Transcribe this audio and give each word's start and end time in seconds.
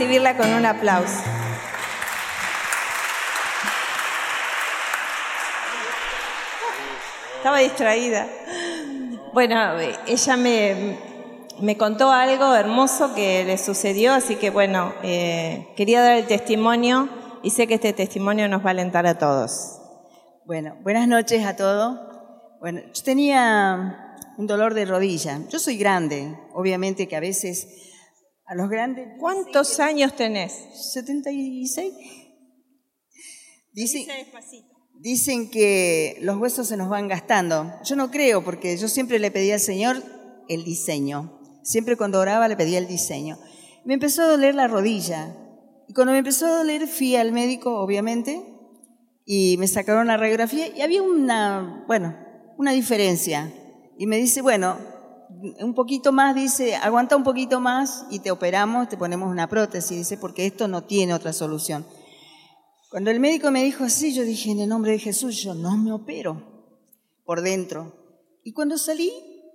Recibirla 0.00 0.34
con 0.34 0.50
un 0.54 0.64
aplauso. 0.64 1.22
Estaba 7.36 7.58
distraída. 7.58 8.26
Bueno, 9.34 9.78
ella 10.06 10.36
me, 10.38 10.96
me 11.60 11.76
contó 11.76 12.10
algo 12.10 12.54
hermoso 12.54 13.14
que 13.14 13.44
le 13.44 13.58
sucedió, 13.58 14.14
así 14.14 14.36
que 14.36 14.48
bueno, 14.48 14.94
eh, 15.02 15.68
quería 15.76 16.00
dar 16.00 16.16
el 16.16 16.26
testimonio 16.26 17.10
y 17.42 17.50
sé 17.50 17.66
que 17.66 17.74
este 17.74 17.92
testimonio 17.92 18.48
nos 18.48 18.64
va 18.64 18.68
a 18.68 18.70
alentar 18.70 19.06
a 19.06 19.18
todos. 19.18 19.82
Bueno, 20.46 20.78
buenas 20.82 21.08
noches 21.08 21.44
a 21.44 21.56
todos. 21.56 22.00
Bueno, 22.58 22.80
yo 22.90 23.02
tenía 23.04 24.16
un 24.38 24.46
dolor 24.46 24.72
de 24.72 24.86
rodilla. 24.86 25.40
Yo 25.50 25.58
soy 25.58 25.76
grande, 25.76 26.34
obviamente 26.54 27.06
que 27.06 27.16
a 27.16 27.20
veces 27.20 27.89
a 28.50 28.56
los 28.56 28.68
grandes... 28.68 29.06
¿Cuántos 29.20 29.78
años 29.78 30.16
tenés? 30.16 30.52
76. 30.92 31.92
Dicen, 33.72 34.06
dicen 34.98 35.50
que 35.50 36.16
los 36.20 36.36
huesos 36.36 36.66
se 36.66 36.76
nos 36.76 36.88
van 36.88 37.06
gastando. 37.06 37.72
Yo 37.84 37.94
no 37.94 38.10
creo, 38.10 38.42
porque 38.42 38.76
yo 38.76 38.88
siempre 38.88 39.20
le 39.20 39.30
pedí 39.30 39.52
al 39.52 39.60
Señor 39.60 40.02
el 40.48 40.64
diseño. 40.64 41.40
Siempre 41.62 41.96
cuando 41.96 42.18
oraba 42.18 42.48
le 42.48 42.56
pedía 42.56 42.78
el 42.78 42.88
diseño. 42.88 43.38
Me 43.84 43.94
empezó 43.94 44.22
a 44.22 44.30
doler 44.30 44.56
la 44.56 44.66
rodilla. 44.66 45.32
Y 45.86 45.94
cuando 45.94 46.12
me 46.12 46.18
empezó 46.18 46.46
a 46.46 46.58
doler 46.58 46.88
fui 46.88 47.14
al 47.14 47.30
médico, 47.30 47.80
obviamente, 47.80 48.42
y 49.24 49.58
me 49.58 49.68
sacaron 49.68 50.08
la 50.08 50.16
radiografía 50.16 50.66
y 50.76 50.80
había 50.80 51.02
una, 51.02 51.84
bueno, 51.86 52.16
una 52.58 52.72
diferencia. 52.72 53.52
Y 53.96 54.08
me 54.08 54.16
dice, 54.16 54.42
bueno, 54.42 54.76
un 55.60 55.74
poquito 55.74 56.12
más, 56.12 56.34
dice, 56.34 56.76
aguanta 56.76 57.16
un 57.16 57.24
poquito 57.24 57.60
más 57.60 58.04
y 58.10 58.18
te 58.18 58.30
operamos, 58.30 58.88
te 58.88 58.96
ponemos 58.96 59.30
una 59.30 59.48
prótesis, 59.48 59.96
dice, 59.96 60.16
porque 60.16 60.46
esto 60.46 60.68
no 60.68 60.84
tiene 60.84 61.14
otra 61.14 61.32
solución. 61.32 61.86
Cuando 62.90 63.10
el 63.10 63.20
médico 63.20 63.50
me 63.50 63.62
dijo 63.62 63.84
así, 63.84 64.12
yo 64.12 64.24
dije, 64.24 64.50
en 64.50 64.60
el 64.60 64.68
nombre 64.68 64.92
de 64.92 64.98
Jesús, 64.98 65.36
yo 65.36 65.54
no 65.54 65.76
me 65.76 65.92
opero 65.92 66.68
por 67.24 67.40
dentro. 67.42 67.94
Y 68.42 68.52
cuando 68.52 68.76
salí, 68.78 69.12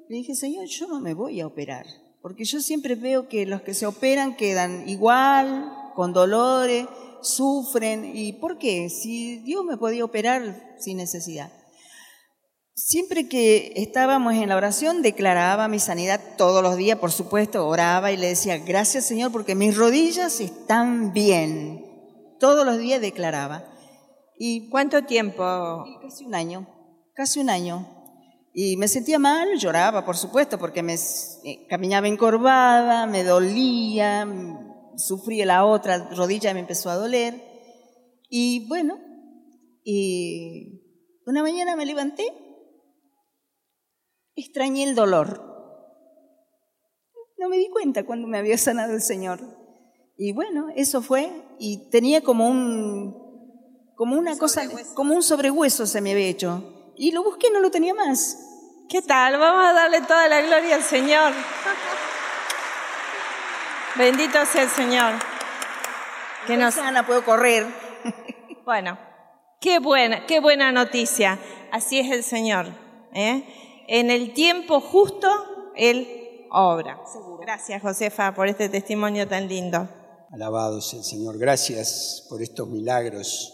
le 0.07 0.17
dije, 0.17 0.35
Señor, 0.35 0.65
yo 0.67 0.87
no 0.87 0.99
me 0.99 1.13
voy 1.13 1.41
a 1.41 1.47
operar, 1.47 1.85
porque 2.21 2.45
yo 2.45 2.61
siempre 2.61 2.95
veo 2.95 3.27
que 3.27 3.45
los 3.45 3.61
que 3.61 3.73
se 3.73 3.85
operan 3.85 4.37
quedan 4.37 4.87
igual, 4.87 5.71
con 5.95 6.13
dolores, 6.13 6.85
sufren. 7.21 8.15
¿Y 8.15 8.33
por 8.33 8.57
qué? 8.57 8.89
Si 8.89 9.37
Dios 9.37 9.65
me 9.65 9.77
podía 9.77 10.05
operar 10.05 10.75
sin 10.79 10.97
necesidad. 10.97 11.51
Siempre 12.77 13.29
que 13.29 13.71
estábamos 13.77 14.33
en 14.33 14.49
la 14.49 14.57
oración, 14.57 15.01
declaraba 15.01 15.69
mi 15.69 15.79
sanidad 15.79 16.19
todos 16.37 16.61
los 16.61 16.75
días, 16.75 16.99
por 16.99 17.09
supuesto, 17.09 17.65
oraba 17.65 18.11
y 18.11 18.17
le 18.17 18.27
decía, 18.27 18.57
gracias 18.57 19.05
Señor, 19.05 19.31
porque 19.31 19.55
mis 19.55 19.77
rodillas 19.77 20.41
están 20.41 21.13
bien. 21.13 21.85
Todos 22.37 22.65
los 22.65 22.77
días 22.77 22.99
declaraba. 22.99 23.63
¿Y 24.37 24.67
cuánto 24.67 25.05
tiempo? 25.05 25.85
casi 26.01 26.25
un 26.25 26.35
año, 26.35 26.67
casi 27.13 27.39
un 27.39 27.49
año. 27.49 27.87
Y 28.53 28.75
me 28.75 28.89
sentía 28.89 29.19
mal, 29.19 29.57
lloraba, 29.57 30.05
por 30.05 30.17
supuesto, 30.17 30.59
porque 30.59 30.83
me 30.83 30.95
eh, 30.95 31.65
caminaba 31.69 32.09
encorvada, 32.09 33.05
me 33.05 33.23
dolía, 33.23 34.27
sufrí 34.97 35.45
la 35.45 35.63
otra 35.63 36.09
rodilla 36.09 36.53
me 36.53 36.59
empezó 36.59 36.89
a 36.89 36.95
doler. 36.95 37.41
Y 38.29 38.67
bueno, 38.67 38.99
y 39.81 40.81
una 41.25 41.41
mañana 41.41 41.77
me 41.77 41.85
levanté 41.85 42.44
extrañé 44.35 44.83
el 44.83 44.95
dolor. 44.95 45.41
No 47.37 47.49
me 47.49 47.57
di 47.57 47.69
cuenta 47.69 48.05
cuando 48.05 48.27
me 48.27 48.37
había 48.37 48.57
sanado 48.57 48.93
el 48.93 49.01
Señor. 49.01 49.39
Y 50.17 50.31
bueno, 50.31 50.67
eso 50.75 51.01
fue, 51.01 51.29
y 51.59 51.89
tenía 51.89 52.21
como 52.21 52.49
un, 52.49 53.13
como 53.95 54.17
una 54.17 54.37
cosa, 54.37 54.63
como 54.93 55.13
un 55.13 55.23
sobrehueso 55.23 55.85
se 55.85 56.01
me 56.01 56.11
había 56.11 56.27
hecho. 56.27 56.93
Y 56.95 57.11
lo 57.11 57.23
busqué, 57.23 57.51
no 57.51 57.59
lo 57.59 57.71
tenía 57.71 57.93
más. 57.93 58.39
¿Qué 58.87 59.01
tal? 59.01 59.37
Vamos 59.37 59.65
a 59.65 59.73
darle 59.73 60.01
toda 60.01 60.27
la 60.27 60.41
gloria 60.41 60.75
al 60.75 60.83
Señor. 60.83 61.33
Bendito 63.95 64.45
sea 64.45 64.63
el 64.63 64.69
Señor. 64.69 65.13
Que 66.47 66.55
nos 66.55 66.75
sana, 66.75 67.05
puedo 67.05 67.23
correr. 67.23 67.65
Bueno, 68.65 68.97
qué 69.61 69.77
buena, 69.77 70.25
qué 70.25 70.39
buena 70.39 70.71
noticia. 70.71 71.37
Así 71.71 71.99
es 71.99 72.09
el 72.09 72.23
Señor. 72.23 72.65
¿eh? 73.13 73.64
En 73.87 74.11
el 74.11 74.33
tiempo 74.33 74.79
justo 74.81 75.27
Él 75.75 76.47
obra. 76.51 77.01
Gracias, 77.41 77.81
Josefa, 77.81 78.33
por 78.33 78.47
este 78.47 78.69
testimonio 78.69 79.27
tan 79.27 79.47
lindo. 79.47 79.87
Alabado 80.31 80.81
sea 80.81 80.99
el 80.99 81.05
Señor. 81.05 81.37
Gracias 81.37 82.25
por 82.29 82.41
estos 82.41 82.67
milagros, 82.67 83.53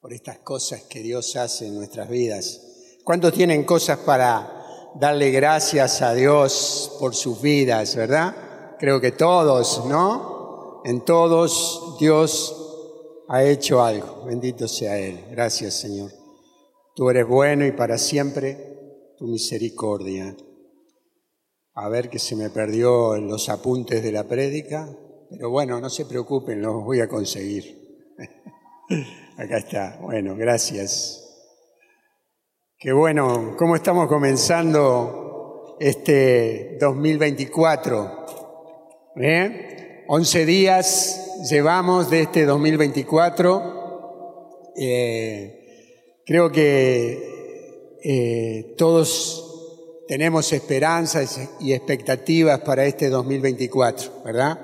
por 0.00 0.12
estas 0.12 0.38
cosas 0.38 0.82
que 0.82 1.00
Dios 1.00 1.36
hace 1.36 1.66
en 1.66 1.76
nuestras 1.76 2.08
vidas. 2.08 2.60
¿Cuántos 3.04 3.32
tienen 3.32 3.64
cosas 3.64 3.98
para 3.98 4.90
darle 4.94 5.30
gracias 5.30 6.02
a 6.02 6.14
Dios 6.14 6.96
por 6.98 7.14
sus 7.14 7.40
vidas, 7.40 7.94
verdad? 7.94 8.76
Creo 8.78 9.00
que 9.00 9.12
todos, 9.12 9.84
¿no? 9.86 10.82
En 10.84 11.04
todos 11.04 11.96
Dios 11.98 12.54
ha 13.28 13.44
hecho 13.44 13.82
algo. 13.82 14.24
Bendito 14.24 14.66
sea 14.68 14.98
Él. 14.98 15.24
Gracias, 15.30 15.74
Señor. 15.74 16.10
Tú 16.94 17.10
eres 17.10 17.26
bueno 17.26 17.64
y 17.64 17.72
para 17.72 17.96
siempre 17.98 18.67
tu 19.18 19.26
misericordia. 19.26 20.36
A 21.74 21.88
ver 21.88 22.08
que 22.08 22.18
se 22.18 22.36
me 22.36 22.50
perdió 22.50 23.16
en 23.16 23.28
los 23.28 23.48
apuntes 23.48 24.02
de 24.02 24.12
la 24.12 24.24
prédica, 24.24 24.88
pero 25.30 25.50
bueno, 25.50 25.80
no 25.80 25.90
se 25.90 26.06
preocupen, 26.06 26.62
los 26.62 26.84
voy 26.84 27.00
a 27.00 27.08
conseguir. 27.08 27.76
Acá 29.36 29.58
está. 29.58 29.98
Bueno, 30.00 30.36
gracias. 30.36 31.24
Qué 32.78 32.92
bueno, 32.92 33.56
¿cómo 33.58 33.74
estamos 33.74 34.06
comenzando 34.06 35.76
este 35.80 36.78
2024? 36.80 38.26
¿Eh? 39.16 40.04
11 40.06 40.46
días 40.46 41.40
llevamos 41.50 42.08
de 42.08 42.22
este 42.22 42.44
2024. 42.44 44.70
Eh, 44.76 46.22
creo 46.24 46.52
que 46.52 47.37
eh, 48.02 48.74
todos 48.76 50.04
tenemos 50.08 50.52
esperanzas 50.52 51.38
y 51.60 51.72
expectativas 51.72 52.60
para 52.60 52.84
este 52.86 53.08
2024, 53.08 54.22
¿verdad? 54.24 54.58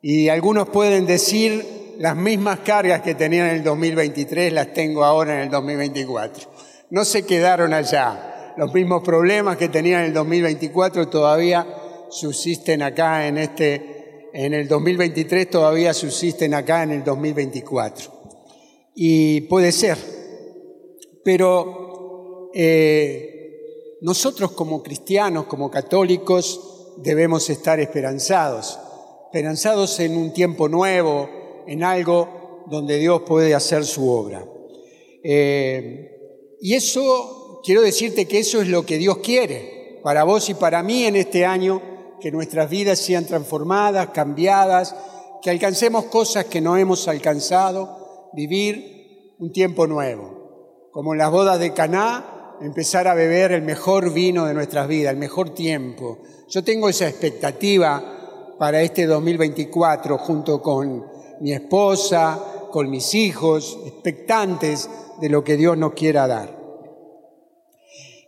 Y 0.00 0.28
algunos 0.28 0.68
pueden 0.68 1.06
decir, 1.06 1.94
las 1.98 2.16
mismas 2.16 2.60
cargas 2.60 3.02
que 3.02 3.14
tenían 3.14 3.48
en 3.48 3.56
el 3.56 3.64
2023 3.64 4.52
las 4.52 4.72
tengo 4.72 5.04
ahora 5.04 5.34
en 5.34 5.40
el 5.40 5.50
2024. 5.50 6.48
No 6.90 7.04
se 7.04 7.24
quedaron 7.24 7.72
allá. 7.72 8.54
Los 8.56 8.72
mismos 8.72 9.02
problemas 9.02 9.56
que 9.56 9.68
tenían 9.68 10.00
en 10.00 10.06
el 10.06 10.14
2024 10.14 11.08
todavía 11.08 11.66
subsisten 12.10 12.82
acá 12.82 13.26
en 13.26 13.38
este, 13.38 14.30
en 14.32 14.54
el 14.54 14.68
2023 14.68 15.50
todavía 15.50 15.92
subsisten 15.92 16.54
acá 16.54 16.84
en 16.84 16.92
el 16.92 17.04
2024. 17.04 18.12
Y 18.94 19.40
puede 19.42 19.72
ser. 19.72 19.98
Pero 21.24 21.83
eh, 22.54 23.98
nosotros 24.00 24.52
como 24.52 24.82
cristianos, 24.82 25.46
como 25.46 25.70
católicos, 25.70 26.94
debemos 26.98 27.50
estar 27.50 27.80
esperanzados, 27.80 28.78
esperanzados 29.26 29.98
en 30.00 30.16
un 30.16 30.32
tiempo 30.32 30.68
nuevo, 30.68 31.28
en 31.66 31.82
algo 31.82 32.64
donde 32.66 32.98
Dios 32.98 33.22
puede 33.26 33.54
hacer 33.54 33.84
su 33.84 34.08
obra. 34.08 34.46
Eh, 35.22 36.56
y 36.60 36.74
eso, 36.74 37.60
quiero 37.64 37.82
decirte 37.82 38.26
que 38.26 38.38
eso 38.38 38.62
es 38.62 38.68
lo 38.68 38.86
que 38.86 38.98
Dios 38.98 39.18
quiere 39.18 40.00
para 40.04 40.24
vos 40.24 40.50
y 40.50 40.54
para 40.54 40.82
mí 40.82 41.04
en 41.04 41.16
este 41.16 41.46
año, 41.46 41.80
que 42.20 42.30
nuestras 42.30 42.68
vidas 42.70 42.98
sean 42.98 43.26
transformadas, 43.26 44.10
cambiadas, 44.10 44.94
que 45.42 45.50
alcancemos 45.50 46.04
cosas 46.04 46.44
que 46.44 46.60
no 46.60 46.76
hemos 46.76 47.08
alcanzado, 47.08 48.30
vivir 48.34 49.34
un 49.38 49.50
tiempo 49.50 49.86
nuevo. 49.86 50.88
Como 50.92 51.12
en 51.12 51.18
las 51.18 51.30
bodas 51.30 51.58
de 51.58 51.72
Caná, 51.72 52.33
empezar 52.60 53.08
a 53.08 53.14
beber 53.14 53.52
el 53.52 53.62
mejor 53.62 54.12
vino 54.12 54.46
de 54.46 54.54
nuestras 54.54 54.88
vidas, 54.88 55.12
el 55.12 55.18
mejor 55.18 55.50
tiempo. 55.50 56.18
Yo 56.48 56.62
tengo 56.62 56.88
esa 56.88 57.08
expectativa 57.08 58.54
para 58.58 58.82
este 58.82 59.06
2024 59.06 60.18
junto 60.18 60.62
con 60.62 61.06
mi 61.40 61.52
esposa, 61.52 62.42
con 62.70 62.90
mis 62.90 63.14
hijos, 63.14 63.78
expectantes 63.86 64.88
de 65.20 65.28
lo 65.28 65.44
que 65.44 65.56
Dios 65.56 65.76
nos 65.76 65.94
quiera 65.94 66.26
dar. 66.26 66.60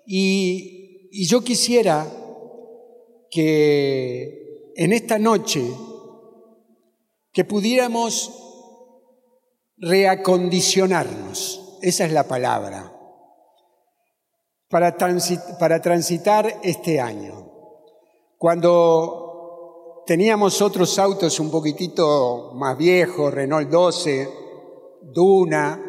Y, 0.06 1.08
y 1.11 1.26
yo 1.26 1.43
quisiera 1.43 2.06
que 3.31 4.73
en 4.76 4.93
esta 4.93 5.19
noche, 5.19 5.64
que 7.32 7.44
pudiéramos 7.44 8.32
reacondicionarnos, 9.78 11.78
esa 11.82 12.05
es 12.05 12.12
la 12.12 12.28
palabra, 12.28 12.95
para, 14.68 14.96
transitar 14.96 16.60
este 16.62 17.00
año. 17.00 17.52
Cuando 18.38 20.02
teníamos 20.06 20.60
otros 20.60 20.98
autos 20.98 21.38
un 21.40 21.50
poquitito 21.50 22.52
más 22.54 22.76
viejos, 22.76 23.32
Renault 23.32 23.70
12, 23.70 24.28
Duna. 25.02 25.82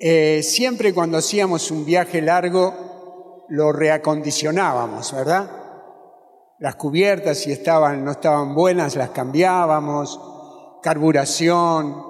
Eh, 0.00 0.42
siempre 0.44 0.94
cuando 0.94 1.18
hacíamos 1.18 1.70
un 1.72 1.84
viaje 1.84 2.22
largo 2.22 3.44
lo 3.48 3.72
reacondicionábamos, 3.72 5.12
¿verdad? 5.12 5.50
Las 6.60 6.76
cubiertas, 6.76 7.38
si 7.38 7.50
estaban, 7.50 8.04
no 8.04 8.12
estaban 8.12 8.54
buenas, 8.54 8.94
las 8.94 9.10
cambiábamos, 9.10 10.20
carburación, 10.82 12.04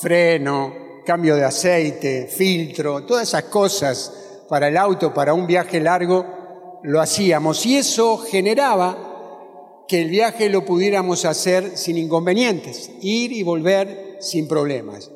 freno, 0.00 0.72
cambio 1.04 1.36
de 1.36 1.44
aceite, 1.44 2.26
filtro, 2.28 3.04
todas 3.04 3.28
esas 3.28 3.44
cosas 3.44 4.24
para 4.48 4.68
el 4.68 4.76
auto, 4.76 5.14
para 5.14 5.34
un 5.34 5.46
viaje 5.46 5.80
largo, 5.80 6.80
lo 6.82 7.00
hacíamos. 7.00 7.64
Y 7.66 7.76
eso 7.76 8.18
generaba 8.18 9.84
que 9.88 10.02
el 10.02 10.08
viaje 10.08 10.48
lo 10.48 10.64
pudiéramos 10.64 11.24
hacer 11.24 11.76
sin 11.76 11.98
inconvenientes, 11.98 12.90
ir 13.00 13.32
y 13.32 13.42
volver 13.42 14.18
sin 14.20 14.48
problemas. 14.48 15.10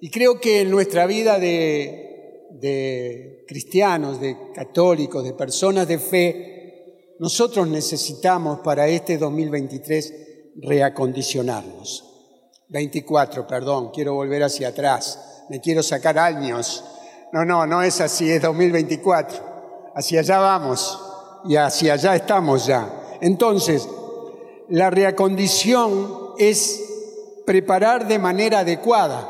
Y 0.00 0.10
creo 0.10 0.40
que 0.40 0.62
en 0.62 0.70
nuestra 0.70 1.06
vida 1.06 1.38
de, 1.38 2.46
de 2.50 3.44
cristianos, 3.46 4.20
de 4.20 4.36
católicos, 4.54 5.24
de 5.24 5.34
personas 5.34 5.86
de 5.86 5.98
fe, 5.98 7.14
nosotros 7.18 7.68
necesitamos 7.68 8.60
para 8.60 8.88
este 8.88 9.18
2023 9.18 10.14
reacondicionarnos. 10.56 12.06
24, 12.68 13.46
perdón, 13.46 13.90
quiero 13.92 14.14
volver 14.14 14.44
hacia 14.44 14.68
atrás, 14.68 15.44
me 15.50 15.60
quiero 15.60 15.82
sacar 15.82 16.18
años. 16.18 16.84
No, 17.32 17.44
no, 17.44 17.66
no 17.66 17.82
es 17.82 18.00
así, 18.00 18.30
es 18.30 18.42
2024. 18.42 19.50
Hacia 19.94 20.20
allá 20.20 20.38
vamos 20.38 20.98
y 21.44 21.56
hacia 21.56 21.94
allá 21.94 22.16
estamos 22.16 22.66
ya. 22.66 23.18
Entonces, 23.20 23.88
la 24.68 24.90
reacondición 24.90 26.34
es 26.38 27.42
preparar 27.46 28.06
de 28.06 28.18
manera 28.18 28.60
adecuada 28.60 29.28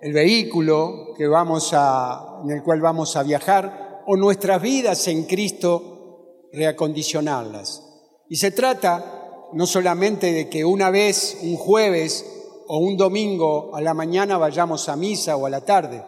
el 0.00 0.12
vehículo 0.12 1.14
que 1.16 1.26
vamos 1.26 1.70
a, 1.72 2.40
en 2.44 2.50
el 2.50 2.62
cual 2.62 2.80
vamos 2.80 3.16
a 3.16 3.22
viajar 3.22 4.02
o 4.06 4.16
nuestras 4.16 4.60
vidas 4.60 5.08
en 5.08 5.24
Cristo 5.24 6.48
reacondicionarlas. 6.52 7.82
Y 8.28 8.36
se 8.36 8.50
trata 8.50 9.48
no 9.52 9.66
solamente 9.66 10.32
de 10.32 10.48
que 10.48 10.64
una 10.64 10.90
vez, 10.90 11.38
un 11.42 11.56
jueves 11.56 12.24
o 12.68 12.78
un 12.78 12.96
domingo 12.96 13.74
a 13.74 13.80
la 13.80 13.94
mañana 13.94 14.38
vayamos 14.38 14.88
a 14.88 14.96
misa 14.96 15.36
o 15.36 15.46
a 15.46 15.50
la 15.50 15.60
tarde. 15.60 16.02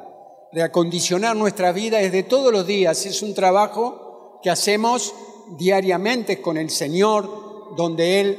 Reacondicionar 0.52 1.36
nuestra 1.36 1.72
vida 1.72 2.00
es 2.00 2.10
de 2.10 2.22
todos 2.22 2.50
los 2.52 2.66
días, 2.66 3.04
es 3.04 3.22
un 3.22 3.34
trabajo 3.34 4.40
que 4.42 4.50
hacemos 4.50 5.14
diariamente 5.58 6.40
con 6.40 6.56
el 6.56 6.70
Señor, 6.70 7.74
donde 7.76 8.20
Él 8.20 8.38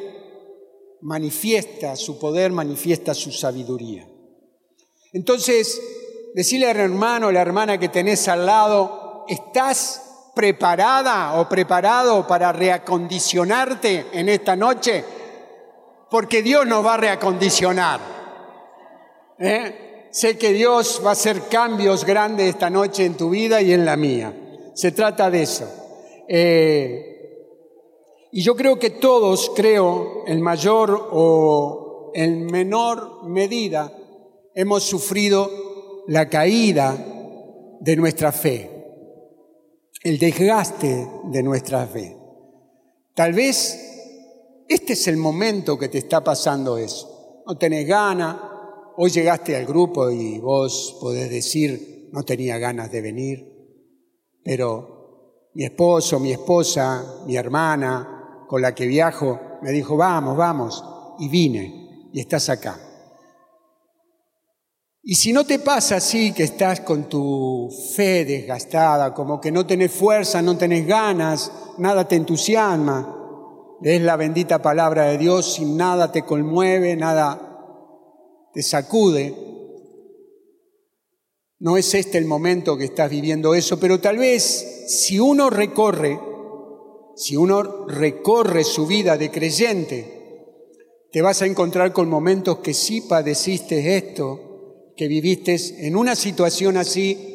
manifiesta 1.02 1.96
su 1.96 2.18
poder, 2.18 2.52
manifiesta 2.52 3.14
su 3.14 3.32
sabiduría. 3.32 4.08
Entonces, 5.14 5.82
decirle 6.34 6.70
al 6.70 6.78
hermano, 6.78 7.28
a 7.28 7.32
la 7.32 7.42
hermana 7.42 7.78
que 7.78 7.90
tenés 7.90 8.28
al 8.28 8.46
lado, 8.46 9.26
¿estás 9.28 10.32
preparada 10.36 11.40
o 11.40 11.48
preparado 11.48 12.26
para 12.26 12.52
reacondicionarte 12.52 14.08
en 14.14 14.30
esta 14.30 14.56
noche? 14.56 15.04
Porque 16.10 16.42
Dios 16.42 16.66
nos 16.66 16.86
va 16.86 16.96
a 16.96 16.98
reacondicionar. 16.98 18.00
¿Eh? 19.38 19.89
Sé 20.12 20.38
que 20.38 20.54
Dios 20.54 21.02
va 21.04 21.10
a 21.10 21.14
hacer 21.14 21.44
cambios 21.50 22.06
grandes 22.06 22.50
esta 22.50 22.70
noche 22.70 23.06
en 23.06 23.16
tu 23.16 23.30
vida 23.30 23.62
y 23.62 23.74
en 23.74 23.86
la 23.86 23.96
mía. 23.96 24.34
Se 24.74 24.92
trata 24.92 25.30
de 25.30 25.44
eso. 25.44 25.66
Eh, 26.28 27.06
y 28.32 28.42
yo 28.42 28.56
creo 28.56 28.78
que 28.80 28.92
todos, 28.92 29.52
creo, 29.56 30.24
en 30.28 30.42
mayor 30.42 31.10
o 31.12 32.12
en 32.14 32.46
menor 32.46 33.28
medida, 33.28 33.92
hemos 34.56 34.84
sufrido 34.84 35.50
la 36.08 36.30
caída 36.30 36.98
de 37.80 37.96
nuestra 37.96 38.32
fe 38.32 38.80
el 40.02 40.18
desgaste 40.18 41.08
de 41.26 41.44
nuestra 41.44 41.86
fe. 41.86 42.16
Tal 43.14 43.34
vez 43.34 44.66
este 44.68 44.94
es 44.94 45.08
el 45.08 45.18
momento 45.18 45.78
que 45.78 45.90
te 45.90 45.98
está 45.98 46.24
pasando 46.24 46.78
eso. 46.78 47.42
No 47.46 47.58
tenés 47.58 47.88
ganas, 47.88 48.38
hoy 49.02 49.12
llegaste 49.12 49.56
al 49.56 49.66
grupo 49.66 50.12
y 50.12 50.40
vos 50.40 50.98
podés 51.00 51.30
decir, 51.30 52.10
no 52.12 52.24
tenía 52.24 52.58
ganas 52.58 52.92
de 52.92 53.00
venir, 53.00 53.48
pero 54.44 55.48
mi 55.54 55.64
esposo, 55.64 56.20
mi 56.20 56.34
esposa, 56.34 57.22
mi 57.26 57.38
hermana 57.38 58.44
con 58.50 58.62
la 58.62 58.76
que 58.76 58.88
viajo, 58.88 59.40
me 59.62 59.72
dijo, 59.72 59.96
vamos, 59.96 60.36
vamos, 60.36 60.84
y 61.18 61.30
vine, 61.30 62.10
y 62.12 62.20
estás 62.20 62.50
acá. 62.50 62.78
Y 65.02 65.16
si 65.16 65.32
no 65.32 65.46
te 65.46 65.60
pasa 65.60 65.96
así, 65.96 66.34
que 66.34 66.44
estás 66.44 66.82
con 66.82 67.08
tu 67.08 67.70
fe 67.96 68.26
desgastada, 68.26 69.14
como 69.14 69.40
que 69.40 69.50
no 69.50 69.66
tenés 69.66 69.94
fuerza, 69.94 70.42
no 70.42 70.58
tenés 70.58 70.86
ganas, 70.86 71.54
nada 71.78 72.06
te 72.06 72.18
entusiasma, 72.18 73.16
es 73.82 74.02
la 74.02 74.18
bendita 74.18 74.62
palabra 74.62 75.06
de 75.06 75.18
Dios, 75.18 75.54
sin 75.54 75.78
nada 75.78 76.12
te 76.12 76.24
conmueve, 76.24 76.98
nada 76.98 77.49
te 78.54 78.64
sacude, 78.64 79.36
no 81.60 81.78
es 81.78 81.94
este 81.94 82.18
el 82.18 82.26
momento 82.26 82.78
que 82.78 82.86
estás 82.86 83.10
viviendo 83.10 83.54
eso, 83.54 83.80
pero 83.80 84.00
tal 84.00 84.18
vez 84.18 84.86
si 84.88 85.20
uno 85.20 85.50
recorre, 85.50 86.20
si 87.16 87.36
uno 87.36 87.86
recorre 87.88 88.64
su 88.64 88.88
vida 88.88 89.18
de 89.18 89.30
creyente, 89.30 90.20
te 91.12 91.22
vas 91.22 91.42
a 91.42 91.46
encontrar 91.46 91.92
con 91.92 92.10
momentos 92.10 92.60
que 92.60 92.74
sí 92.74 93.02
padeciste 93.02 93.98
esto, 93.98 94.94
que 94.96 95.08
viviste 95.08 95.58
en 95.86 95.96
una 95.96 96.16
situación 96.16 96.78
así 96.78 97.30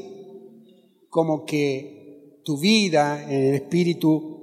como 1.11 1.45
que 1.45 2.41
tu 2.45 2.59
vida, 2.59 3.31
el 3.31 3.55
espíritu, 3.55 4.35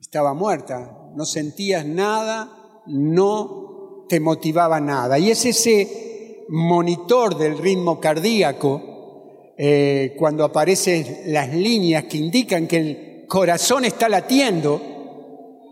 estaba 0.00 0.34
muerta, 0.34 1.10
no 1.14 1.24
sentías 1.24 1.84
nada, 1.84 2.82
no 2.86 3.65
te 4.08 4.20
motivaba 4.20 4.80
nada. 4.80 5.18
Y 5.18 5.30
es 5.30 5.44
ese 5.44 6.44
monitor 6.48 7.36
del 7.36 7.58
ritmo 7.58 8.00
cardíaco, 8.00 9.54
eh, 9.58 10.14
cuando 10.18 10.44
aparecen 10.44 11.32
las 11.32 11.54
líneas 11.54 12.04
que 12.04 12.18
indican 12.18 12.66
que 12.66 12.76
el 12.76 13.26
corazón 13.26 13.84
está 13.84 14.08
latiendo, 14.08 14.80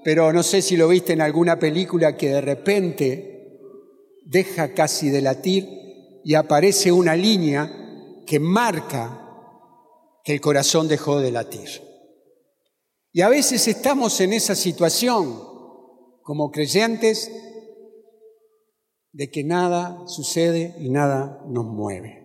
pero 0.02 0.32
no 0.32 0.42
sé 0.42 0.62
si 0.62 0.76
lo 0.76 0.88
viste 0.88 1.12
en 1.12 1.20
alguna 1.20 1.58
película 1.58 2.16
que 2.16 2.30
de 2.30 2.40
repente 2.40 3.34
deja 4.24 4.72
casi 4.72 5.10
de 5.10 5.20
latir 5.20 5.68
y 6.24 6.34
aparece 6.34 6.90
una 6.90 7.14
línea 7.14 7.70
que 8.26 8.40
marca 8.40 9.20
que 10.24 10.32
el 10.32 10.40
corazón 10.40 10.88
dejó 10.88 11.20
de 11.20 11.30
latir. 11.30 11.68
Y 13.12 13.20
a 13.20 13.28
veces 13.28 13.68
estamos 13.68 14.20
en 14.20 14.32
esa 14.32 14.54
situación 14.54 15.40
como 16.22 16.50
creyentes 16.50 17.30
de 19.14 19.30
que 19.30 19.44
nada 19.44 20.02
sucede 20.06 20.74
y 20.80 20.90
nada 20.90 21.42
nos 21.48 21.64
mueve. 21.64 22.20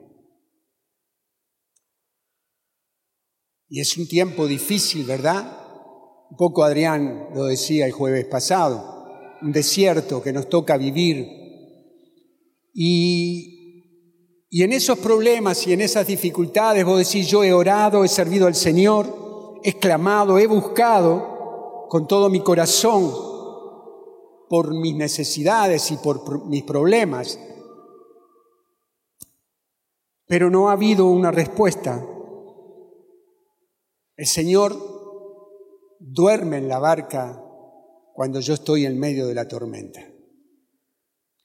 Y 3.67 3.79
es 3.79 3.95
un 3.97 4.07
tiempo 4.07 4.47
difícil, 4.47 5.05
¿verdad? 5.05 5.55
Un 6.31 6.35
poco 6.35 6.63
Adrián 6.63 7.29
lo 7.35 7.45
decía 7.45 7.85
el 7.85 7.91
jueves 7.91 8.25
pasado, 8.25 9.37
un 9.41 9.51
desierto 9.51 10.21
que 10.21 10.33
nos 10.33 10.49
toca 10.49 10.75
vivir. 10.77 11.27
Y 12.73 13.59
y 14.51 14.63
en 14.63 14.73
esos 14.73 14.97
problemas 14.97 15.67
y 15.67 15.73
en 15.73 15.81
esas 15.81 16.07
dificultades 16.07 16.83
vos 16.83 16.97
decís, 16.97 17.27
yo 17.27 17.43
he 17.43 17.53
orado, 17.53 18.03
he 18.03 18.07
servido 18.07 18.47
al 18.47 18.55
Señor, 18.55 19.59
he 19.63 19.73
clamado, 19.73 20.39
he 20.39 20.47
buscado 20.47 21.85
con 21.87 22.07
todo 22.07 22.31
mi 22.31 22.39
corazón 22.39 23.28
por 24.49 24.73
mis 24.73 24.95
necesidades 24.95 25.91
y 25.91 25.97
por 25.97 26.45
mis 26.47 26.63
problemas. 26.63 27.39
Pero 30.25 30.49
no 30.49 30.69
ha 30.69 30.73
habido 30.73 31.07
una 31.07 31.31
respuesta. 31.31 32.05
El 34.17 34.27
Señor 34.27 34.75
duerme 35.99 36.57
en 36.57 36.67
la 36.67 36.79
barca 36.79 37.41
cuando 38.13 38.39
yo 38.41 38.53
estoy 38.53 38.85
en 38.85 38.99
medio 38.99 39.27
de 39.27 39.35
la 39.35 39.47
tormenta, 39.47 40.01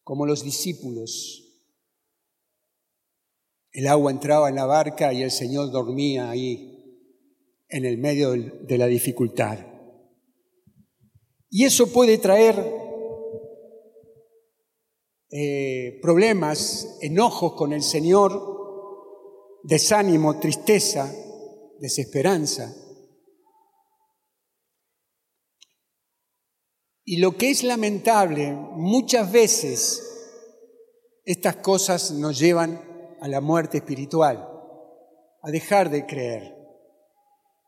como 0.02 0.26
los 0.26 0.42
discípulos 0.42 1.44
el 3.74 3.88
agua 3.88 4.12
entraba 4.12 4.48
en 4.48 4.54
la 4.54 4.66
barca 4.66 5.12
y 5.12 5.22
el 5.22 5.32
Señor 5.32 5.72
dormía 5.72 6.30
ahí 6.30 6.80
en 7.68 7.84
el 7.84 7.98
medio 7.98 8.30
de 8.30 8.78
la 8.78 8.86
dificultad. 8.86 9.58
Y 11.50 11.64
eso 11.64 11.92
puede 11.92 12.18
traer 12.18 12.83
eh, 15.36 15.98
problemas, 16.00 16.96
enojos 17.00 17.54
con 17.54 17.72
el 17.72 17.82
Señor, 17.82 19.58
desánimo, 19.64 20.38
tristeza, 20.38 21.12
desesperanza. 21.80 22.72
Y 27.04 27.16
lo 27.16 27.36
que 27.36 27.50
es 27.50 27.64
lamentable, 27.64 28.52
muchas 28.52 29.32
veces 29.32 30.08
estas 31.24 31.56
cosas 31.56 32.12
nos 32.12 32.38
llevan 32.38 33.16
a 33.20 33.26
la 33.26 33.40
muerte 33.40 33.78
espiritual, 33.78 34.48
a 35.42 35.50
dejar 35.50 35.90
de 35.90 36.06
creer. 36.06 36.54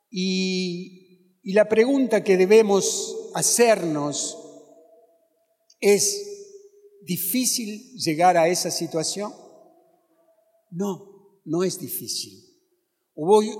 Y, 0.08 1.40
y 1.42 1.52
la 1.52 1.68
pregunta 1.68 2.22
que 2.22 2.36
debemos 2.36 3.32
hacernos 3.34 4.38
es, 5.80 6.35
¿difícil 7.06 7.92
llegar 7.94 8.36
a 8.36 8.48
esa 8.48 8.70
situación? 8.70 9.32
No, 10.70 11.40
no 11.44 11.62
es 11.62 11.78
difícil. 11.78 12.42
Hoy 13.14 13.50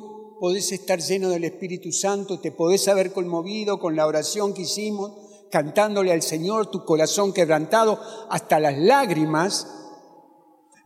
podés 0.41 0.73
estar 0.73 1.00
lleno 1.00 1.31
del 1.31 1.45
Espíritu 1.45 1.93
Santo, 1.93 2.41
te 2.41 2.53
podés 2.53 2.88
haber 2.88 3.12
conmovido 3.12 3.79
con 3.79 3.97
la 3.97 4.07
oración 4.07 4.53
que 4.53 4.62
hicimos, 4.62 5.12
cantándole 5.50 6.12
al 6.12 6.23
Señor 6.23 6.71
tu 6.71 6.85
corazón 6.85 7.33
quebrantado 7.33 7.99
hasta 8.29 8.61
las 8.61 8.76
lágrimas, 8.76 9.67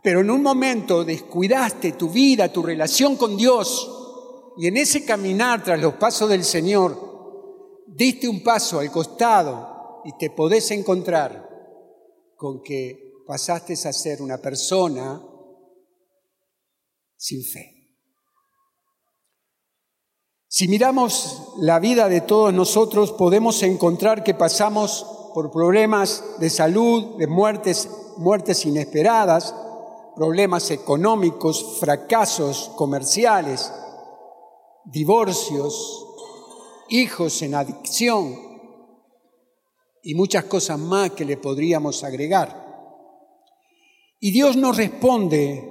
pero 0.02 0.20
en 0.20 0.30
un 0.30 0.42
momento 0.42 1.04
descuidaste 1.04 1.92
tu 1.92 2.10
vida, 2.10 2.52
tu 2.52 2.62
relación 2.62 3.16
con 3.16 3.36
Dios, 3.36 3.90
y 4.56 4.66
en 4.66 4.76
ese 4.76 5.04
caminar 5.04 5.64
tras 5.64 5.80
los 5.80 5.94
pasos 5.94 6.28
del 6.28 6.44
Señor, 6.44 7.84
diste 7.86 8.28
un 8.28 8.42
paso 8.42 8.78
al 8.78 8.92
costado 8.92 10.02
y 10.04 10.16
te 10.18 10.30
podés 10.30 10.70
encontrar 10.70 11.49
con 12.40 12.62
que 12.62 13.12
pasaste 13.26 13.74
a 13.74 13.92
ser 13.92 14.22
una 14.22 14.38
persona 14.38 15.22
sin 17.14 17.44
fe. 17.44 17.98
Si 20.48 20.66
miramos 20.66 21.52
la 21.58 21.78
vida 21.78 22.08
de 22.08 22.22
todos 22.22 22.54
nosotros, 22.54 23.12
podemos 23.12 23.62
encontrar 23.62 24.24
que 24.24 24.32
pasamos 24.32 25.04
por 25.34 25.50
problemas 25.50 26.24
de 26.38 26.48
salud, 26.48 27.18
de 27.18 27.26
muertes, 27.26 27.90
muertes 28.16 28.64
inesperadas, 28.64 29.54
problemas 30.16 30.70
económicos, 30.70 31.78
fracasos 31.78 32.70
comerciales, 32.74 33.70
divorcios, 34.86 36.06
hijos 36.88 37.42
en 37.42 37.54
adicción 37.54 38.49
y 40.02 40.14
muchas 40.14 40.44
cosas 40.44 40.78
más 40.78 41.10
que 41.12 41.24
le 41.24 41.36
podríamos 41.36 42.04
agregar. 42.04 42.68
Y 44.18 44.32
Dios 44.32 44.56
nos 44.56 44.76
responde 44.76 45.66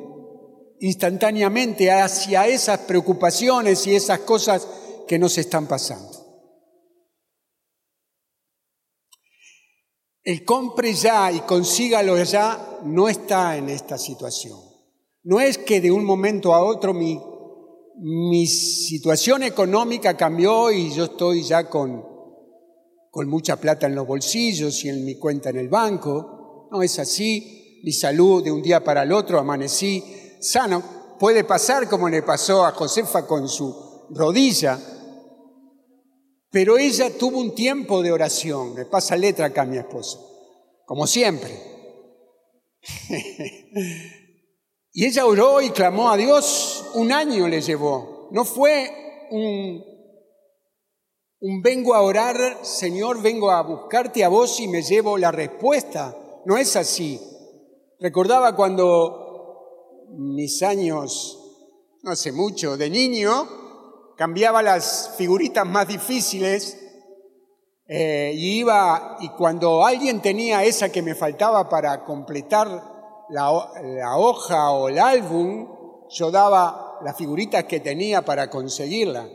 instantáneamente 0.79 1.91
hacia 1.91 2.47
esas 2.47 2.79
preocupaciones 2.79 3.85
y 3.87 3.95
esas 3.95 4.19
cosas 4.19 4.67
que 5.07 5.19
nos 5.19 5.37
están 5.37 5.67
pasando. 5.67 6.17
El 10.23 10.45
compre 10.45 10.93
ya 10.93 11.31
y 11.31 11.39
consígalo 11.41 12.21
ya 12.23 12.79
no 12.83 13.09
está 13.09 13.57
en 13.57 13.69
esta 13.69 13.97
situación. 13.97 14.59
No 15.23 15.39
es 15.39 15.57
que 15.57 15.81
de 15.81 15.91
un 15.91 16.05
momento 16.05 16.53
a 16.53 16.63
otro 16.63 16.93
mi, 16.93 17.19
mi 17.97 18.47
situación 18.47 19.43
económica 19.43 20.15
cambió 20.15 20.71
y 20.71 20.93
yo 20.93 21.05
estoy 21.05 21.43
ya 21.43 21.69
con, 21.69 22.05
con 23.11 23.27
mucha 23.27 23.57
plata 23.57 23.87
en 23.87 23.95
los 23.95 24.05
bolsillos 24.05 24.83
y 24.85 24.89
en 24.89 25.05
mi 25.05 25.15
cuenta 25.15 25.49
en 25.49 25.57
el 25.57 25.69
banco. 25.69 26.67
No 26.71 26.81
es 26.83 26.99
así. 26.99 27.81
Mi 27.83 27.91
salud 27.91 28.43
de 28.43 28.51
un 28.51 28.61
día 28.61 28.83
para 28.83 29.03
el 29.03 29.11
otro 29.11 29.39
amanecí 29.39 30.03
sano. 30.39 30.83
Puede 31.19 31.43
pasar 31.43 31.89
como 31.89 32.09
le 32.09 32.23
pasó 32.23 32.65
a 32.65 32.71
Josefa 32.71 33.25
con 33.25 33.47
su 33.47 34.07
rodilla, 34.11 34.79
pero 36.51 36.77
ella 36.77 37.15
tuvo 37.17 37.39
un 37.39 37.53
tiempo 37.53 38.01
de 38.01 38.11
oración. 38.11 38.73
Me 38.73 38.85
pasa 38.85 39.15
letra 39.15 39.47
acá 39.47 39.63
a 39.63 39.65
mi 39.65 39.77
esposa, 39.77 40.17
como 40.85 41.05
siempre. 41.05 41.51
y 44.93 45.05
ella 45.05 45.25
oró 45.25 45.61
y 45.61 45.71
clamó 45.71 46.09
a 46.09 46.17
Dios. 46.17 46.85
Un 46.95 47.11
año 47.11 47.47
le 47.47 47.61
llevó. 47.61 48.29
No 48.31 48.45
fue 48.45 49.27
un, 49.31 49.83
un 51.41 51.61
vengo 51.61 51.93
a 51.93 52.01
orar, 52.01 52.59
Señor, 52.63 53.21
vengo 53.21 53.49
a 53.51 53.61
buscarte 53.61 54.23
a 54.23 54.29
vos 54.29 54.59
y 54.59 54.67
me 54.67 54.81
llevo 54.81 55.17
la 55.17 55.31
respuesta. 55.31 56.15
No 56.45 56.57
es 56.57 56.75
así. 56.75 57.19
Recordaba 57.99 58.55
cuando 58.55 60.07
mis 60.17 60.61
años, 60.63 61.37
no 62.03 62.11
hace 62.11 62.31
mucho, 62.31 62.75
de 62.75 62.89
niño, 62.89 63.47
cambiaba 64.17 64.61
las 64.61 65.15
figuritas 65.17 65.65
más 65.65 65.87
difíciles 65.87 66.77
eh, 67.87 68.33
y 68.35 68.59
iba, 68.59 69.17
y 69.21 69.29
cuando 69.29 69.85
alguien 69.85 70.21
tenía 70.21 70.63
esa 70.65 70.91
que 70.91 71.01
me 71.01 71.15
faltaba 71.15 71.69
para 71.69 72.03
completar 72.03 72.67
la, 73.29 73.71
la 73.81 74.17
hoja 74.17 74.71
o 74.71 74.89
el 74.89 74.99
álbum, 74.99 75.67
yo 76.09 76.31
daba 76.31 76.99
las 77.01 77.15
figuritas 77.15 77.63
que 77.63 77.79
tenía 77.79 78.23
para 78.23 78.49
conseguirla. 78.49 79.27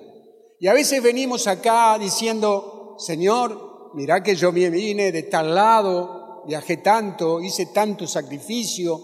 Y 0.61 0.69
a 0.69 0.73
veces 0.73 1.03
venimos 1.03 1.47
acá 1.47 1.99
diciendo, 1.99 2.97
Señor, 2.99 3.93
mira 3.95 4.23
que 4.23 4.37
yo 4.37 4.53
vine 4.53 5.13
de 5.13 5.23
tal 5.25 5.55
lado, 5.55 6.43
viajé 6.47 6.79
tanto, 6.79 7.41
hice 7.41 7.67
tanto 7.67 8.07
sacrificio, 8.07 9.01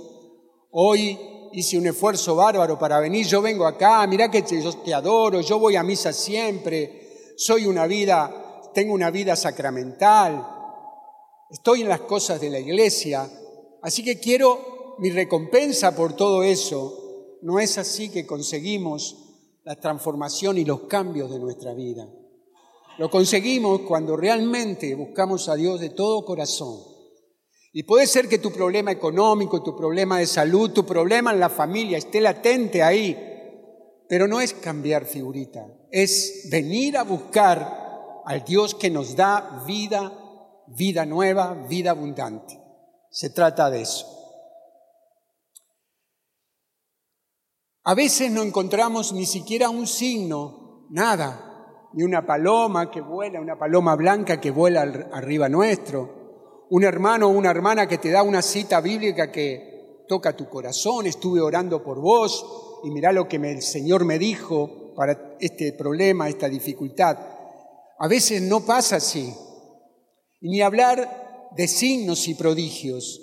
hoy 0.70 1.18
hice 1.52 1.78
un 1.78 1.86
esfuerzo 1.86 2.36
bárbaro 2.36 2.78
para 2.78 3.00
venir, 3.00 3.26
yo 3.26 3.42
vengo 3.42 3.66
acá, 3.66 4.06
mira 4.06 4.30
que 4.30 4.42
yo 4.42 4.72
te 4.78 4.94
adoro, 4.94 5.40
yo 5.40 5.58
voy 5.58 5.76
a 5.76 5.82
misa 5.82 6.12
siempre, 6.12 7.34
soy 7.36 7.66
una 7.66 7.86
vida, 7.86 8.70
tengo 8.72 8.94
una 8.94 9.10
vida 9.10 9.34
sacramental, 9.34 10.46
estoy 11.50 11.82
en 11.82 11.88
las 11.88 12.00
cosas 12.00 12.40
de 12.40 12.50
la 12.50 12.60
iglesia, 12.60 13.28
así 13.82 14.04
que 14.04 14.20
quiero 14.20 14.94
mi 14.98 15.10
recompensa 15.10 15.96
por 15.96 16.12
todo 16.14 16.42
eso. 16.42 17.38
No 17.42 17.58
es 17.58 17.78
así 17.78 18.10
que 18.10 18.26
conseguimos 18.26 19.19
la 19.64 19.76
transformación 19.76 20.58
y 20.58 20.64
los 20.64 20.80
cambios 20.82 21.30
de 21.30 21.38
nuestra 21.38 21.74
vida. 21.74 22.08
Lo 22.98 23.10
conseguimos 23.10 23.80
cuando 23.82 24.16
realmente 24.16 24.94
buscamos 24.94 25.48
a 25.48 25.54
Dios 25.54 25.80
de 25.80 25.90
todo 25.90 26.24
corazón 26.24 26.78
y 27.72 27.84
puede 27.84 28.06
ser 28.06 28.28
que 28.28 28.38
tu 28.38 28.50
problema 28.52 28.90
económico, 28.90 29.62
tu 29.62 29.76
problema 29.76 30.18
de 30.18 30.26
salud, 30.26 30.72
tu 30.72 30.84
problema 30.84 31.32
en 31.32 31.40
la 31.40 31.48
familia 31.48 31.98
esté 31.98 32.20
latente 32.20 32.82
ahí, 32.82 33.16
pero 34.08 34.26
no 34.26 34.40
es 34.40 34.54
cambiar 34.54 35.04
figurita, 35.04 35.66
es 35.90 36.48
venir 36.50 36.98
a 36.98 37.04
buscar 37.04 38.22
al 38.24 38.44
Dios 38.44 38.74
que 38.74 38.90
nos 38.90 39.14
da 39.14 39.62
vida, 39.66 40.12
vida 40.66 41.06
nueva, 41.06 41.54
vida 41.68 41.92
abundante. 41.92 42.60
Se 43.10 43.30
trata 43.30 43.70
de 43.70 43.82
eso. 43.82 44.19
A 47.90 47.94
veces 47.96 48.30
no 48.30 48.44
encontramos 48.44 49.12
ni 49.12 49.26
siquiera 49.26 49.68
un 49.68 49.84
signo, 49.84 50.86
nada, 50.90 51.88
ni 51.92 52.04
una 52.04 52.24
paloma 52.24 52.88
que 52.88 53.00
vuela, 53.00 53.40
una 53.40 53.58
paloma 53.58 53.96
blanca 53.96 54.40
que 54.40 54.52
vuela 54.52 54.82
arriba 55.12 55.48
nuestro 55.48 56.20
un 56.70 56.84
hermano 56.84 57.26
o 57.26 57.30
una 57.30 57.50
hermana 57.50 57.88
que 57.88 57.98
te 57.98 58.12
da 58.12 58.22
una 58.22 58.42
cita 58.42 58.80
bíblica 58.80 59.32
que 59.32 60.04
toca 60.06 60.36
tu 60.36 60.48
corazón, 60.48 61.08
estuve 61.08 61.40
orando 61.40 61.82
por 61.82 62.00
vos 62.00 62.78
y 62.84 62.90
mirá 62.92 63.10
lo 63.10 63.26
que 63.26 63.38
el 63.38 63.60
Señor 63.60 64.04
me 64.04 64.20
dijo 64.20 64.94
para 64.94 65.36
este 65.40 65.72
problema, 65.72 66.28
esta 66.28 66.48
dificultad. 66.48 67.18
A 67.98 68.06
veces 68.06 68.40
no 68.40 68.60
pasa 68.60 68.96
así. 68.96 69.34
ni 70.42 70.60
hablar 70.60 71.50
de 71.56 71.66
signos 71.66 72.28
y 72.28 72.34
prodigios. 72.34 73.20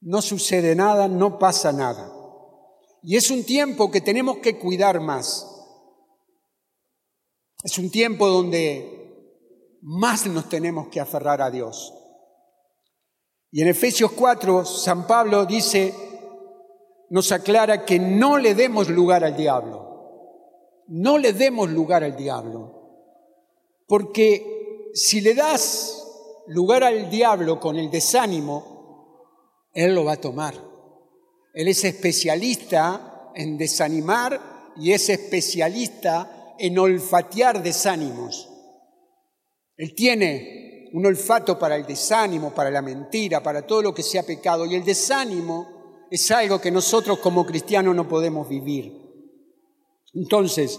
No 0.00 0.20
sucede 0.20 0.74
nada, 0.74 1.06
no 1.06 1.38
pasa 1.38 1.72
nada. 1.72 2.15
Y 3.08 3.14
es 3.14 3.30
un 3.30 3.44
tiempo 3.44 3.88
que 3.88 4.00
tenemos 4.00 4.38
que 4.38 4.58
cuidar 4.58 4.98
más. 4.98 5.46
Es 7.62 7.78
un 7.78 7.88
tiempo 7.88 8.26
donde 8.26 9.78
más 9.80 10.26
nos 10.26 10.48
tenemos 10.48 10.88
que 10.88 10.98
aferrar 10.98 11.40
a 11.40 11.48
Dios. 11.48 11.94
Y 13.52 13.62
en 13.62 13.68
Efesios 13.68 14.10
4, 14.10 14.64
San 14.64 15.06
Pablo 15.06 15.46
dice, 15.46 15.94
nos 17.08 17.30
aclara 17.30 17.84
que 17.84 18.00
no 18.00 18.38
le 18.38 18.56
demos 18.56 18.88
lugar 18.88 19.22
al 19.22 19.36
diablo. 19.36 20.82
No 20.88 21.16
le 21.16 21.32
demos 21.32 21.70
lugar 21.70 22.02
al 22.02 22.16
diablo. 22.16 22.90
Porque 23.86 24.90
si 24.94 25.20
le 25.20 25.34
das 25.36 26.42
lugar 26.48 26.82
al 26.82 27.08
diablo 27.08 27.60
con 27.60 27.76
el 27.76 27.88
desánimo, 27.88 29.68
él 29.74 29.94
lo 29.94 30.04
va 30.04 30.14
a 30.14 30.20
tomar. 30.20 30.65
Él 31.56 31.68
es 31.68 31.84
especialista 31.84 33.30
en 33.34 33.56
desanimar 33.56 34.74
y 34.76 34.92
es 34.92 35.08
especialista 35.08 36.54
en 36.58 36.78
olfatear 36.78 37.62
desánimos. 37.62 38.46
Él 39.74 39.94
tiene 39.94 40.90
un 40.92 41.06
olfato 41.06 41.58
para 41.58 41.76
el 41.76 41.86
desánimo, 41.86 42.52
para 42.52 42.70
la 42.70 42.82
mentira, 42.82 43.42
para 43.42 43.66
todo 43.66 43.80
lo 43.80 43.94
que 43.94 44.02
sea 44.02 44.22
pecado. 44.22 44.66
Y 44.66 44.74
el 44.74 44.84
desánimo 44.84 46.04
es 46.10 46.30
algo 46.30 46.60
que 46.60 46.70
nosotros 46.70 47.20
como 47.20 47.46
cristianos 47.46 47.96
no 47.96 48.06
podemos 48.06 48.46
vivir. 48.46 48.92
Entonces, 50.12 50.78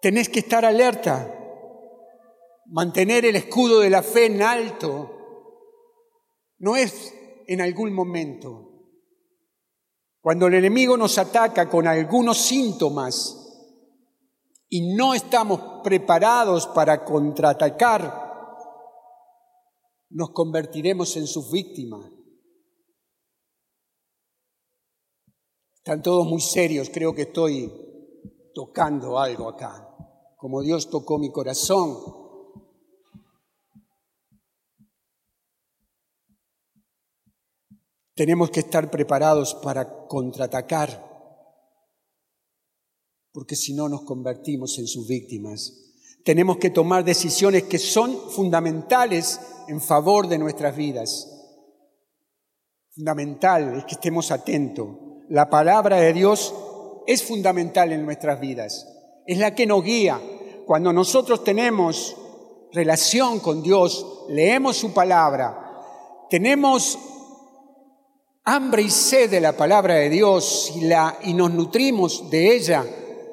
tenés 0.00 0.28
que 0.28 0.38
estar 0.38 0.64
alerta. 0.64 1.36
Mantener 2.66 3.24
el 3.24 3.34
escudo 3.34 3.80
de 3.80 3.90
la 3.90 4.04
fe 4.04 4.26
en 4.26 4.40
alto 4.40 5.18
no 6.58 6.76
es 6.76 7.12
en 7.46 7.60
algún 7.60 7.92
momento. 7.92 8.72
Cuando 10.20 10.46
el 10.46 10.54
enemigo 10.54 10.96
nos 10.96 11.18
ataca 11.18 11.68
con 11.68 11.86
algunos 11.86 12.38
síntomas 12.38 13.38
y 14.68 14.94
no 14.94 15.14
estamos 15.14 15.82
preparados 15.82 16.68
para 16.68 17.04
contraatacar, 17.04 18.22
nos 20.10 20.30
convertiremos 20.30 21.16
en 21.16 21.26
sus 21.26 21.50
víctimas. 21.50 22.10
Están 25.74 26.02
todos 26.02 26.24
muy 26.26 26.40
serios, 26.40 26.90
creo 26.90 27.12
que 27.14 27.22
estoy 27.22 27.72
tocando 28.54 29.18
algo 29.18 29.48
acá, 29.48 29.88
como 30.36 30.62
Dios 30.62 30.88
tocó 30.88 31.18
mi 31.18 31.32
corazón. 31.32 32.21
Tenemos 38.22 38.50
que 38.50 38.60
estar 38.60 38.88
preparados 38.88 39.52
para 39.52 40.06
contraatacar, 40.06 41.10
porque 43.32 43.56
si 43.56 43.74
no 43.74 43.88
nos 43.88 44.02
convertimos 44.02 44.78
en 44.78 44.86
sus 44.86 45.08
víctimas. 45.08 45.72
Tenemos 46.24 46.58
que 46.58 46.70
tomar 46.70 47.04
decisiones 47.04 47.64
que 47.64 47.80
son 47.80 48.16
fundamentales 48.30 49.40
en 49.66 49.80
favor 49.80 50.28
de 50.28 50.38
nuestras 50.38 50.76
vidas. 50.76 51.32
Fundamental 52.94 53.78
es 53.78 53.86
que 53.86 53.94
estemos 53.94 54.30
atentos. 54.30 54.86
La 55.28 55.50
palabra 55.50 55.96
de 55.96 56.12
Dios 56.12 56.54
es 57.08 57.24
fundamental 57.24 57.90
en 57.90 58.04
nuestras 58.04 58.38
vidas. 58.38 58.86
Es 59.26 59.38
la 59.38 59.52
que 59.52 59.66
nos 59.66 59.82
guía. 59.82 60.20
Cuando 60.64 60.92
nosotros 60.92 61.42
tenemos 61.42 62.16
relación 62.72 63.40
con 63.40 63.64
Dios, 63.64 64.26
leemos 64.28 64.76
su 64.76 64.94
palabra, 64.94 65.58
tenemos 66.30 66.96
hambre 68.44 68.82
y 68.82 68.90
sed 68.90 69.30
de 69.30 69.40
la 69.40 69.56
palabra 69.56 69.94
de 69.94 70.10
Dios 70.10 70.72
y, 70.76 70.82
la, 70.82 71.18
y 71.22 71.34
nos 71.34 71.52
nutrimos 71.52 72.28
de 72.30 72.54
ella, 72.54 72.84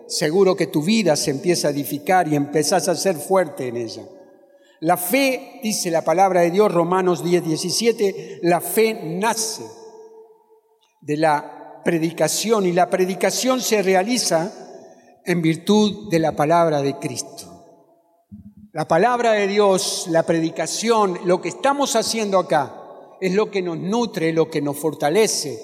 seguro 0.08 0.56
que 0.56 0.68
tu 0.68 0.84
vida 0.84 1.16
se 1.16 1.32
empieza 1.32 1.68
a 1.68 1.72
edificar 1.72 2.28
y 2.28 2.36
empezás 2.36 2.88
a 2.88 2.96
ser 2.96 3.16
fuerte 3.16 3.68
en 3.68 3.78
ella. 3.78 4.04
La 4.82 4.98
fe, 4.98 5.60
dice 5.62 5.92
la 5.92 6.04
palabra 6.04 6.42
de 6.42 6.52
Dios, 6.52 6.72
Romanos 6.72 7.24
10, 7.24 7.44
17, 7.44 8.40
la 8.44 8.62
fe 8.62 8.94
nace 9.04 9.64
de 11.02 11.18
la 11.18 11.82
predicación 11.84 12.66
y 12.66 12.72
la 12.72 12.90
predicación 12.90 13.62
se 13.62 13.82
realiza 13.82 14.54
en 15.26 15.42
virtud 15.42 16.10
de 16.10 16.20
la 16.20 16.34
palabra 16.34 16.82
de 16.82 16.98
Cristo. 16.98 17.46
La 18.72 18.88
palabra 18.88 19.32
de 19.32 19.48
Dios, 19.48 20.06
la 20.10 20.24
predicación, 20.24 21.20
lo 21.26 21.42
que 21.42 21.50
estamos 21.50 21.96
haciendo 21.96 22.38
acá, 22.40 22.79
es 23.22 23.34
lo 23.34 23.52
que 23.52 23.62
nos 23.62 23.78
nutre, 23.78 24.34
lo 24.34 24.50
que 24.50 24.62
nos 24.62 24.78
fortalece. 24.78 25.60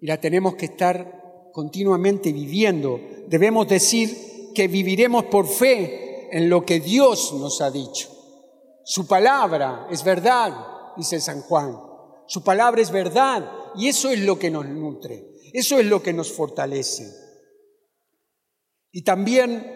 Y 0.00 0.06
la 0.06 0.20
tenemos 0.20 0.54
que 0.54 0.66
estar 0.66 1.50
continuamente 1.52 2.32
viviendo. 2.32 3.00
Debemos 3.26 3.68
decir 3.68 4.52
que 4.54 4.68
viviremos 4.68 5.24
por 5.24 5.46
fe 5.46 6.28
en 6.30 6.48
lo 6.48 6.64
que 6.64 6.80
Dios 6.80 7.34
nos 7.34 7.60
ha 7.60 7.70
dicho. 7.70 8.08
Su 8.84 9.06
palabra 9.06 9.86
es 9.90 10.02
verdad, 10.04 10.54
dice 10.96 11.20
San 11.20 11.42
Juan. 11.42 11.76
Su 12.26 12.42
palabra 12.42 12.80
es 12.80 12.90
verdad 12.90 13.50
y 13.74 13.88
eso 13.88 14.10
es 14.10 14.20
lo 14.20 14.38
que 14.38 14.50
nos 14.50 14.66
nutre, 14.66 15.34
eso 15.52 15.78
es 15.78 15.86
lo 15.86 16.02
que 16.02 16.12
nos 16.12 16.32
fortalece. 16.32 17.06
Y 18.92 19.02
también 19.02 19.66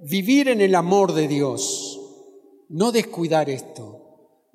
vivir 0.00 0.48
en 0.48 0.60
el 0.60 0.74
amor 0.74 1.12
de 1.12 1.28
Dios, 1.28 2.00
no 2.68 2.92
descuidar 2.92 3.48
esto, 3.50 4.07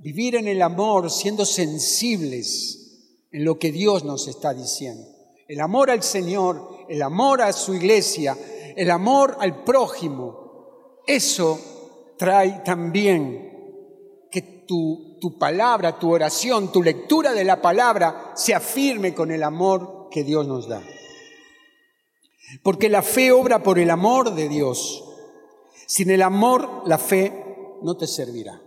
vivir 0.03 0.35
en 0.35 0.49
el 0.49 0.61
amor 0.61 1.09
siendo 1.09 1.45
sensibles 1.45 2.83
en 3.31 3.45
lo 3.45 3.57
que 3.57 3.71
Dios 3.71 4.03
nos 4.03 4.27
está 4.27 4.53
diciendo. 4.53 5.07
El 5.47 5.61
amor 5.61 5.89
al 5.89 6.03
Señor, 6.03 6.85
el 6.89 7.01
amor 7.01 7.41
a 7.41 7.53
su 7.53 7.73
iglesia, 7.73 8.37
el 8.75 8.91
amor 8.91 9.37
al 9.39 9.63
prójimo, 9.63 10.99
eso 11.07 11.59
trae 12.17 12.61
también 12.65 14.27
que 14.29 14.41
tu, 14.67 15.17
tu, 15.21 15.37
palabra, 15.37 15.97
tu 15.97 16.11
oración, 16.11 16.71
tu 16.71 16.83
lectura 16.83 17.33
de 17.33 17.45
la 17.45 17.61
palabra 17.61 18.33
se 18.35 18.53
afirme 18.53 19.13
con 19.13 19.31
el 19.31 19.41
amor 19.41 20.09
que 20.11 20.23
Dios 20.23 20.47
nos 20.47 20.67
da. 20.67 20.81
Porque 22.61 22.89
la 22.89 23.01
fe 23.01 23.31
obra 23.31 23.63
por 23.63 23.79
el 23.79 23.89
amor 23.89 24.35
de 24.35 24.49
Dios. 24.49 25.03
Sin 25.87 26.11
el 26.11 26.21
amor, 26.21 26.83
la 26.85 26.97
fe 26.97 27.33
no 27.81 27.95
te 27.95 28.05
servirá. 28.05 28.62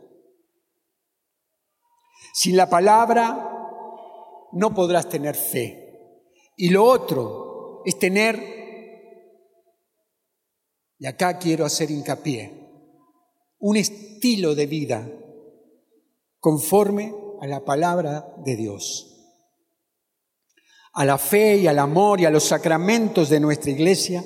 Sin 2.38 2.54
la 2.54 2.68
palabra, 2.68 3.50
no 4.52 4.74
podrás 4.74 5.08
tener 5.08 5.34
fe. 5.34 6.20
Y 6.54 6.68
lo 6.68 6.84
otro 6.84 7.80
es 7.86 7.98
tener 7.98 8.36
y 10.98 11.06
acá 11.06 11.38
quiero 11.38 11.64
hacer 11.64 11.90
hincapié, 11.90 12.52
un 13.58 13.78
estilo 13.78 14.54
de 14.54 14.66
vida 14.66 15.10
conforme 16.38 17.14
a 17.40 17.46
la 17.46 17.64
palabra 17.64 18.34
de 18.44 18.54
Dios, 18.54 19.16
a 20.92 21.06
la 21.06 21.16
fe 21.16 21.56
y 21.56 21.66
al 21.66 21.78
amor 21.78 22.20
y 22.20 22.26
a 22.26 22.30
los 22.30 22.44
sacramentos 22.44 23.30
de 23.30 23.40
nuestra 23.40 23.70
iglesia, 23.70 24.22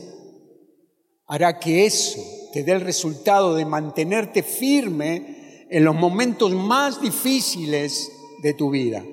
hará 1.26 1.60
que 1.60 1.86
eso 1.86 2.20
te 2.52 2.64
dé 2.64 2.72
el 2.72 2.80
resultado 2.80 3.54
de 3.54 3.64
mantenerte 3.64 4.42
firme 4.42 5.39
en 5.70 5.84
los 5.84 5.94
momentos 5.94 6.52
más 6.52 7.00
difíciles 7.00 8.12
de 8.42 8.54
tu 8.54 8.70
vida. 8.70 9.04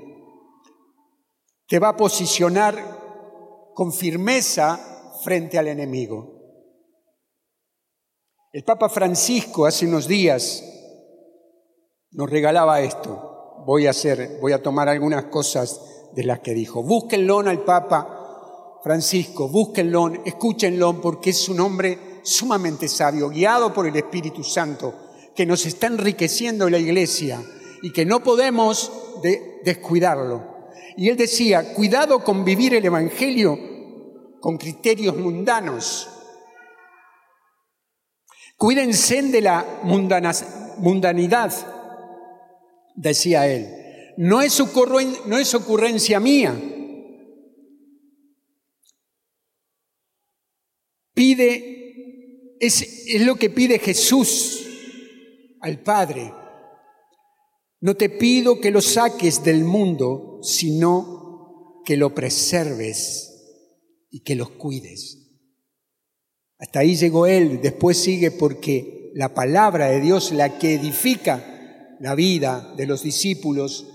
Te 1.67 1.79
va 1.79 1.89
a 1.89 1.97
posicionar 1.97 3.71
con 3.73 3.93
firmeza 3.93 4.79
frente 5.23 5.57
al 5.59 5.67
enemigo. 5.67 6.33
El 8.51 8.63
Papa 8.63 8.89
Francisco 8.89 9.65
hace 9.65 9.85
unos 9.85 10.07
días 10.07 10.63
nos 12.11 12.29
regalaba 12.29 12.81
esto. 12.81 13.63
Voy 13.65 13.85
a 13.85 13.91
hacer, 13.91 14.39
voy 14.41 14.53
a 14.53 14.63
tomar 14.63 14.89
algunas 14.89 15.25
cosas 15.25 16.09
de 16.13 16.23
las 16.23 16.39
que 16.39 16.53
dijo. 16.53 16.81
Búsquenlo 16.81 17.39
al 17.39 17.63
Papa 17.63 18.79
Francisco, 18.81 19.49
búsquenlo, 19.49 20.11
escúchenlo 20.25 20.99
porque 21.01 21.31
es 21.31 21.49
un 21.49 21.59
hombre 21.59 22.21
sumamente 22.23 22.87
sabio, 22.87 23.29
guiado 23.29 23.73
por 23.73 23.85
el 23.85 23.95
Espíritu 23.95 24.43
Santo, 24.43 25.06
que 25.37 25.45
nos 25.45 25.65
está 25.65 25.87
enriqueciendo 25.87 26.69
la 26.69 26.79
iglesia 26.79 27.41
y 27.81 27.93
que 27.93 28.05
no 28.05 28.21
podemos 28.23 28.91
descuidarlo. 29.63 30.67
Y 30.97 31.07
él 31.07 31.15
decía, 31.15 31.73
cuidado 31.73 32.23
con 32.23 32.43
vivir 32.43 32.73
el 32.73 32.83
Evangelio 32.83 33.57
con 34.41 34.57
criterios 34.57 35.15
mundanos 35.15 36.09
Cuídense 38.57 39.21
de 39.21 39.41
la 39.41 39.81
mundanidad, 39.83 41.53
decía 42.95 43.47
él. 43.47 43.67
No 44.17 44.41
es, 44.41 44.59
no 45.27 45.37
es 45.37 45.53
ocurrencia 45.53 46.19
mía. 46.19 46.59
Pide, 51.13 52.57
es, 52.59 52.81
es 52.81 53.21
lo 53.21 53.35
que 53.35 53.51
pide 53.51 53.77
Jesús 53.77 54.66
al 55.61 55.81
Padre. 55.81 56.33
No 57.79 57.95
te 57.95 58.09
pido 58.09 58.59
que 58.59 58.71
lo 58.71 58.81
saques 58.81 59.43
del 59.43 59.63
mundo, 59.63 60.39
sino 60.41 61.81
que 61.85 61.97
lo 61.97 62.13
preserves 62.13 63.27
y 64.09 64.21
que 64.21 64.35
los 64.35 64.49
cuides. 64.51 65.27
Hasta 66.59 66.79
ahí 66.79 66.95
llegó 66.95 67.27
él, 67.27 67.61
después 67.61 67.97
sigue 67.97 68.31
porque 68.31 69.11
la 69.13 69.33
palabra 69.33 69.87
de 69.87 70.01
Dios, 70.01 70.31
la 70.31 70.57
que 70.57 70.73
edifica 70.73 71.95
la 71.99 72.15
vida 72.15 72.73
de 72.75 72.87
los 72.87 73.03
discípulos 73.03 73.87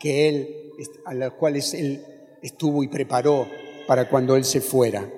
que 0.00 0.28
él, 0.28 0.72
a 1.04 1.14
los 1.14 1.34
cuales 1.34 1.74
él 1.74 2.04
estuvo 2.42 2.82
y 2.82 2.88
preparó 2.88 3.48
para 3.86 4.08
cuando 4.08 4.36
él 4.36 4.44
se 4.44 4.60
fuera. 4.60 5.10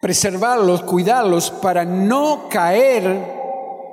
Preservarlos, 0.00 0.82
cuidarlos 0.82 1.50
para 1.50 1.84
no 1.84 2.48
caer 2.48 3.02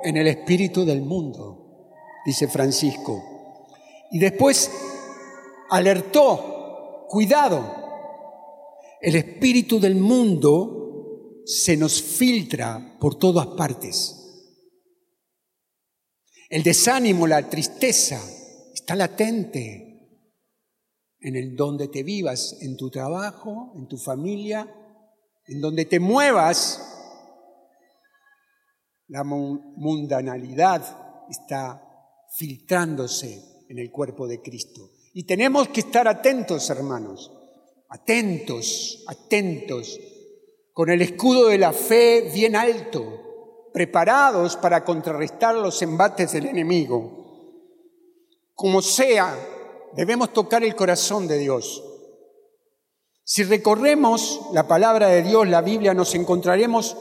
en 0.04 0.16
el 0.16 0.28
espíritu 0.28 0.84
del 0.84 1.02
mundo, 1.02 1.90
dice 2.24 2.46
Francisco. 2.46 3.24
Y 4.12 4.18
después 4.20 4.70
alertó, 5.68 7.06
cuidado, 7.08 7.86
el 9.00 9.16
espíritu 9.16 9.80
del 9.80 9.96
mundo 9.96 11.42
se 11.44 11.76
nos 11.76 12.00
filtra 12.02 12.96
por 13.00 13.16
todas 13.16 13.46
partes. 13.48 14.16
El 16.48 16.62
desánimo, 16.62 17.26
la 17.26 17.50
tristeza 17.50 18.20
está 18.72 18.94
latente 18.94 19.86
en 21.18 21.34
el 21.34 21.56
donde 21.56 21.88
te 21.88 22.04
vivas, 22.04 22.58
en 22.60 22.76
tu 22.76 22.90
trabajo, 22.90 23.72
en 23.74 23.88
tu 23.88 23.98
familia, 23.98 24.72
en 25.48 25.60
donde 25.60 25.84
te 25.84 26.00
muevas, 26.00 26.82
La 29.08 29.22
mundanalidad 29.22 30.82
está 31.30 31.80
filtrándose 32.36 33.64
en 33.68 33.78
el 33.78 33.92
cuerpo 33.92 34.26
de 34.26 34.42
Cristo. 34.42 34.90
Y 35.14 35.24
tenemos 35.24 35.68
que 35.68 35.80
estar 35.80 36.08
atentos, 36.08 36.68
hermanos, 36.70 37.32
atentos, 37.88 39.04
atentos, 39.06 40.00
con 40.72 40.90
el 40.90 41.02
escudo 41.02 41.48
de 41.48 41.58
la 41.58 41.72
fe 41.72 42.30
bien 42.34 42.56
alto, 42.56 43.70
preparados 43.72 44.56
para 44.56 44.84
contrarrestar 44.84 45.54
los 45.54 45.80
embates 45.82 46.32
del 46.32 46.46
enemigo. 46.46 47.16
Como 48.54 48.82
sea, 48.82 49.38
debemos 49.94 50.32
tocar 50.32 50.64
el 50.64 50.74
corazón 50.74 51.28
de 51.28 51.38
Dios. 51.38 51.82
Si 53.28 53.42
recorremos 53.42 54.40
la 54.52 54.68
palabra 54.68 55.08
de 55.08 55.24
Dios, 55.24 55.48
la 55.48 55.60
Biblia, 55.60 55.94
nos 55.94 56.14
encontraremos 56.14 56.96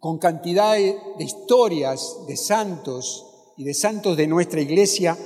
con 0.00 0.18
cantidad 0.18 0.74
de, 0.74 0.98
historias 1.20 2.26
de 2.26 2.36
santos 2.36 3.52
y 3.56 3.62
de 3.62 3.72
santos 3.74 4.16
de 4.16 4.26
nuestra 4.26 4.60
iglesia 4.60 5.16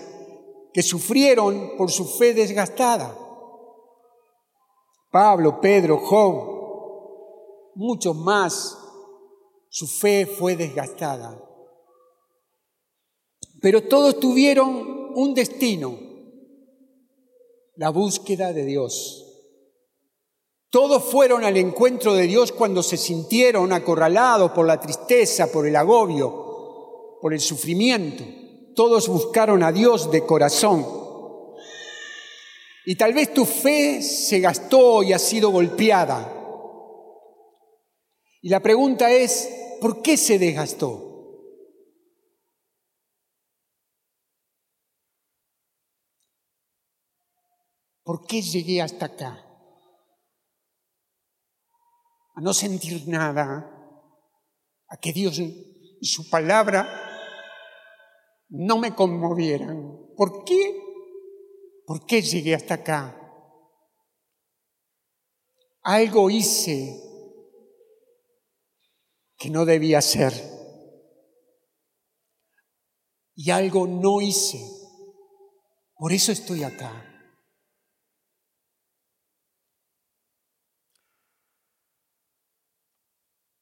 que 0.74 0.82
sufrieron 0.82 1.78
por 1.78 1.90
su 1.90 2.04
fe 2.04 2.34
desgastada. 2.34 3.16
Pablo, 5.10 5.58
Pedro, 5.58 5.96
Job, 6.04 7.72
muchos 7.76 8.14
más, 8.14 8.76
su 9.70 9.86
fe 9.86 10.26
fue 10.26 10.54
desgastada. 10.54 11.42
Pero 13.62 13.88
todos 13.88 14.20
tuvieron 14.20 15.14
un 15.14 15.32
destino, 15.32 15.98
la 17.76 17.88
búsqueda 17.88 18.52
de 18.52 18.66
Dios. 18.66 19.28
Todos 20.70 21.02
fueron 21.02 21.44
al 21.44 21.56
encuentro 21.56 22.14
de 22.14 22.28
Dios 22.28 22.52
cuando 22.52 22.84
se 22.84 22.96
sintieron 22.96 23.72
acorralados 23.72 24.52
por 24.52 24.66
la 24.66 24.80
tristeza, 24.80 25.50
por 25.50 25.66
el 25.66 25.74
agobio, 25.74 27.18
por 27.20 27.34
el 27.34 27.40
sufrimiento. 27.40 28.22
Todos 28.76 29.08
buscaron 29.08 29.64
a 29.64 29.72
Dios 29.72 30.12
de 30.12 30.24
corazón. 30.24 30.86
Y 32.86 32.94
tal 32.94 33.12
vez 33.14 33.34
tu 33.34 33.44
fe 33.44 34.00
se 34.00 34.38
gastó 34.38 35.02
y 35.02 35.12
ha 35.12 35.18
sido 35.18 35.50
golpeada. 35.50 36.36
Y 38.40 38.48
la 38.48 38.60
pregunta 38.60 39.10
es, 39.10 39.50
¿por 39.80 40.02
qué 40.02 40.16
se 40.16 40.38
desgastó? 40.38 41.08
¿Por 48.04 48.24
qué 48.24 48.40
llegué 48.40 48.80
hasta 48.80 49.06
acá? 49.06 49.49
A 52.34 52.40
no 52.40 52.54
sentir 52.54 53.06
nada, 53.08 53.70
a 54.88 54.96
que 54.96 55.12
Dios 55.12 55.38
y 55.38 56.06
su 56.06 56.28
palabra 56.30 56.88
no 58.48 58.78
me 58.78 58.94
conmovieran. 58.94 59.98
¿Por 60.16 60.44
qué? 60.44 60.80
¿Por 61.86 62.04
qué 62.06 62.22
llegué 62.22 62.54
hasta 62.54 62.74
acá? 62.74 63.16
Algo 65.82 66.30
hice 66.30 67.00
que 69.36 69.50
no 69.50 69.64
debía 69.64 69.98
hacer. 69.98 70.32
Y 73.34 73.50
algo 73.50 73.86
no 73.86 74.20
hice. 74.20 74.60
Por 75.96 76.12
eso 76.12 76.32
estoy 76.32 76.62
acá. 76.62 77.09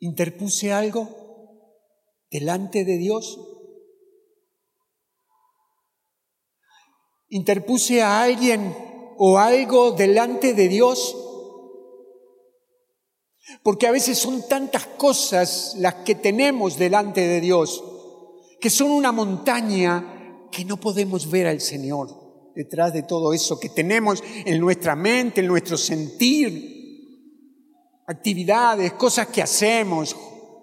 ¿Interpuse 0.01 0.73
algo 0.73 1.09
delante 2.31 2.85
de 2.85 2.97
Dios? 2.97 3.39
¿Interpuse 7.31 8.03
a 8.03 8.23
alguien 8.23 8.75
o 9.19 9.39
algo 9.39 9.93
delante 9.93 10.55
de 10.55 10.69
Dios? 10.69 11.17
Porque 13.63 13.87
a 13.87 13.91
veces 13.91 14.19
son 14.19 14.47
tantas 14.47 14.87
cosas 14.87 15.75
las 15.79 15.95
que 15.97 16.15
tenemos 16.15 16.79
delante 16.79 17.27
de 17.27 17.41
Dios, 17.41 17.83
que 18.61 18.71
son 18.71 18.91
una 18.91 19.13
montaña 19.13 20.49
que 20.53 20.65
no 20.65 20.79
podemos 20.79 21.31
ver 21.31 21.47
al 21.47 21.61
Señor 21.61 22.29
detrás 22.55 22.93
de 22.93 23.03
todo 23.03 23.33
eso 23.33 23.61
que 23.61 23.69
tenemos 23.69 24.23
en 24.45 24.61
nuestra 24.61 24.97
mente, 24.97 25.41
en 25.41 25.47
nuestro 25.47 25.77
sentir, 25.77 26.78
actividades, 28.09 28.95
cosas 28.95 29.27
que 29.29 29.43
hacemos, 29.43 30.17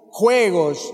juegos, 0.10 0.94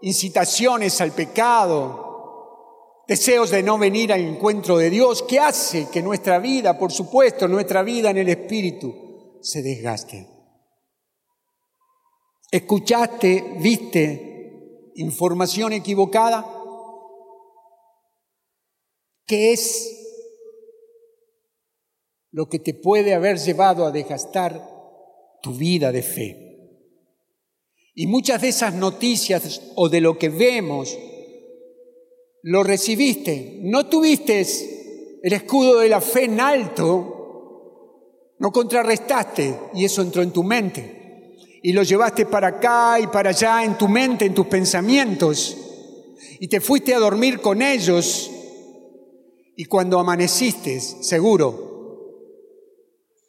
incitaciones 0.00 1.00
al 1.00 1.10
pecado, 1.10 3.02
deseos 3.08 3.50
de 3.50 3.64
no 3.64 3.78
venir 3.78 4.12
al 4.12 4.20
encuentro 4.20 4.78
de 4.78 4.90
Dios, 4.90 5.22
que 5.24 5.40
hace 5.40 5.88
que 5.90 6.00
nuestra 6.00 6.38
vida, 6.38 6.78
por 6.78 6.92
supuesto, 6.92 7.48
nuestra 7.48 7.82
vida 7.82 8.10
en 8.10 8.18
el 8.18 8.28
Espíritu, 8.28 9.38
se 9.42 9.60
desgaste. 9.60 10.28
¿Escuchaste, 12.52 13.56
viste 13.58 14.92
información 14.94 15.72
equivocada? 15.72 16.46
¿Qué 19.26 19.52
es 19.52 19.98
lo 22.30 22.48
que 22.48 22.60
te 22.60 22.72
puede 22.72 23.14
haber 23.14 23.38
llevado 23.38 23.84
a 23.84 23.90
desgastar 23.90 24.71
tu 25.42 25.52
vida 25.52 25.92
de 25.92 26.02
fe. 26.02 26.42
Y 27.94 28.06
muchas 28.06 28.40
de 28.40 28.48
esas 28.48 28.74
noticias 28.74 29.60
o 29.74 29.88
de 29.90 30.00
lo 30.00 30.16
que 30.16 30.30
vemos, 30.30 30.96
lo 32.42 32.62
recibiste. 32.62 33.58
No 33.60 33.86
tuviste 33.86 34.40
el 35.22 35.32
escudo 35.32 35.80
de 35.80 35.88
la 35.88 36.00
fe 36.00 36.24
en 36.24 36.40
alto, 36.40 38.34
no 38.38 38.50
contrarrestaste 38.50 39.58
y 39.74 39.84
eso 39.84 40.00
entró 40.00 40.22
en 40.22 40.32
tu 40.32 40.42
mente. 40.42 41.36
Y 41.62 41.72
lo 41.72 41.82
llevaste 41.82 42.26
para 42.26 42.48
acá 42.48 42.98
y 42.98 43.06
para 43.08 43.30
allá 43.30 43.62
en 43.62 43.76
tu 43.76 43.88
mente, 43.88 44.24
en 44.24 44.34
tus 44.34 44.46
pensamientos. 44.46 45.56
Y 46.40 46.48
te 46.48 46.60
fuiste 46.60 46.94
a 46.94 46.98
dormir 46.98 47.40
con 47.40 47.62
ellos. 47.62 48.30
Y 49.54 49.66
cuando 49.66 50.00
amaneciste, 50.00 50.80
seguro 50.80 51.70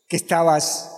que 0.07 0.15
estabas 0.15 0.92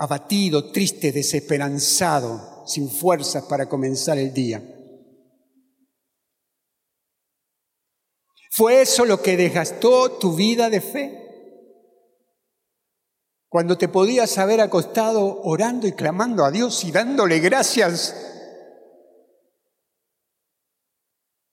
abatido, 0.00 0.72
triste, 0.72 1.12
desesperanzado, 1.12 2.66
sin 2.66 2.88
fuerzas 2.88 3.44
para 3.44 3.68
comenzar 3.68 4.16
el 4.16 4.32
día. 4.32 4.62
¿Fue 8.50 8.80
eso 8.80 9.04
lo 9.04 9.20
que 9.20 9.36
desgastó 9.36 10.12
tu 10.12 10.34
vida 10.34 10.70
de 10.70 10.80
fe? 10.80 11.20
Cuando 13.50 13.76
te 13.76 13.88
podías 13.88 14.38
haber 14.38 14.62
acostado 14.62 15.42
orando 15.42 15.86
y 15.86 15.92
clamando 15.92 16.46
a 16.46 16.50
Dios 16.50 16.82
y 16.84 16.92
dándole 16.92 17.38
gracias 17.40 18.16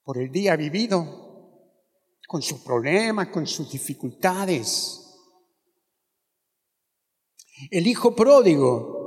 por 0.04 0.16
el 0.16 0.32
día 0.32 0.56
vivido, 0.56 1.68
con 2.26 2.40
sus 2.40 2.60
problemas, 2.60 3.28
con 3.28 3.46
sus 3.46 3.70
dificultades. 3.70 5.07
El 7.70 7.86
hijo 7.86 8.14
pródigo 8.14 8.98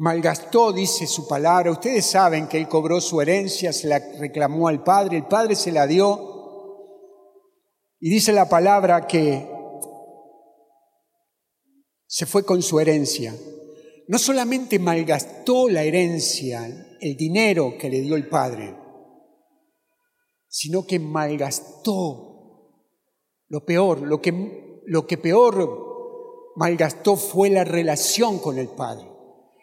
malgastó, 0.00 0.72
dice 0.72 1.06
su 1.06 1.28
palabra. 1.28 1.70
Ustedes 1.70 2.06
saben 2.06 2.48
que 2.48 2.58
él 2.58 2.68
cobró 2.68 3.00
su 3.00 3.20
herencia, 3.20 3.72
se 3.72 3.86
la 3.88 3.98
reclamó 4.18 4.68
al 4.68 4.82
padre, 4.82 5.18
el 5.18 5.26
padre 5.26 5.54
se 5.54 5.72
la 5.72 5.86
dio. 5.86 6.28
Y 7.98 8.10
dice 8.10 8.32
la 8.32 8.48
palabra 8.48 9.06
que 9.06 9.46
se 12.06 12.26
fue 12.26 12.44
con 12.44 12.62
su 12.62 12.80
herencia. 12.80 13.34
No 14.08 14.18
solamente 14.18 14.78
malgastó 14.78 15.68
la 15.68 15.84
herencia, 15.84 16.66
el 17.00 17.16
dinero 17.16 17.76
que 17.78 17.88
le 17.88 18.00
dio 18.00 18.16
el 18.16 18.28
padre, 18.28 18.76
sino 20.48 20.84
que 20.86 20.98
malgastó 20.98 22.29
lo 23.50 23.64
peor, 23.64 24.00
lo 24.00 24.22
que, 24.22 24.80
lo 24.86 25.06
que 25.06 25.18
peor 25.18 26.52
malgastó 26.54 27.16
fue 27.16 27.50
la 27.50 27.64
relación 27.64 28.38
con 28.38 28.58
el 28.58 28.68
Padre. 28.68 29.10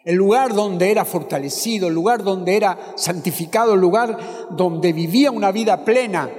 El 0.04 0.16
lugar 0.16 0.54
donde 0.54 0.92
era 0.92 1.06
fortalecido, 1.06 1.88
el 1.88 1.94
lugar 1.94 2.24
donde 2.24 2.56
era 2.56 2.94
santificado, 2.96 3.74
el 3.74 3.80
lugar 3.80 4.18
donde 4.52 4.94
vivía 4.94 5.32
una 5.32 5.52
vida 5.52 5.86
plena, 5.86 6.30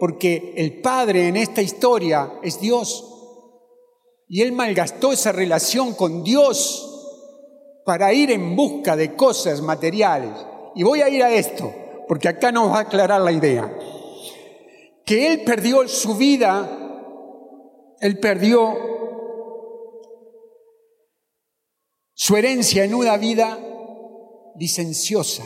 porque 0.00 0.52
el 0.56 0.80
Padre 0.80 1.28
en 1.28 1.36
esta 1.36 1.62
historia 1.62 2.34
es 2.42 2.60
Dios. 2.60 3.04
Y 4.28 4.42
él 4.42 4.50
malgastó 4.50 5.12
esa 5.12 5.30
relación 5.30 5.94
con 5.94 6.24
Dios 6.24 6.92
para 7.84 8.12
ir 8.12 8.32
en 8.32 8.56
busca 8.56 8.96
de 8.96 9.14
cosas 9.14 9.60
materiales. 9.60 10.32
Y 10.74 10.82
voy 10.82 11.02
a 11.02 11.08
ir 11.08 11.22
a 11.22 11.30
esto, 11.32 11.72
porque 12.08 12.28
acá 12.28 12.50
nos 12.50 12.72
va 12.72 12.78
a 12.78 12.82
aclarar 12.82 13.20
la 13.20 13.30
idea. 13.30 13.72
Que 15.04 15.32
él 15.32 15.42
perdió 15.44 15.86
su 15.86 16.16
vida 16.16 16.82
él 18.00 18.18
perdió 18.18 18.74
su 22.14 22.36
herencia 22.36 22.84
en 22.84 22.94
una 22.94 23.16
vida 23.16 23.58
licenciosa. 24.58 25.44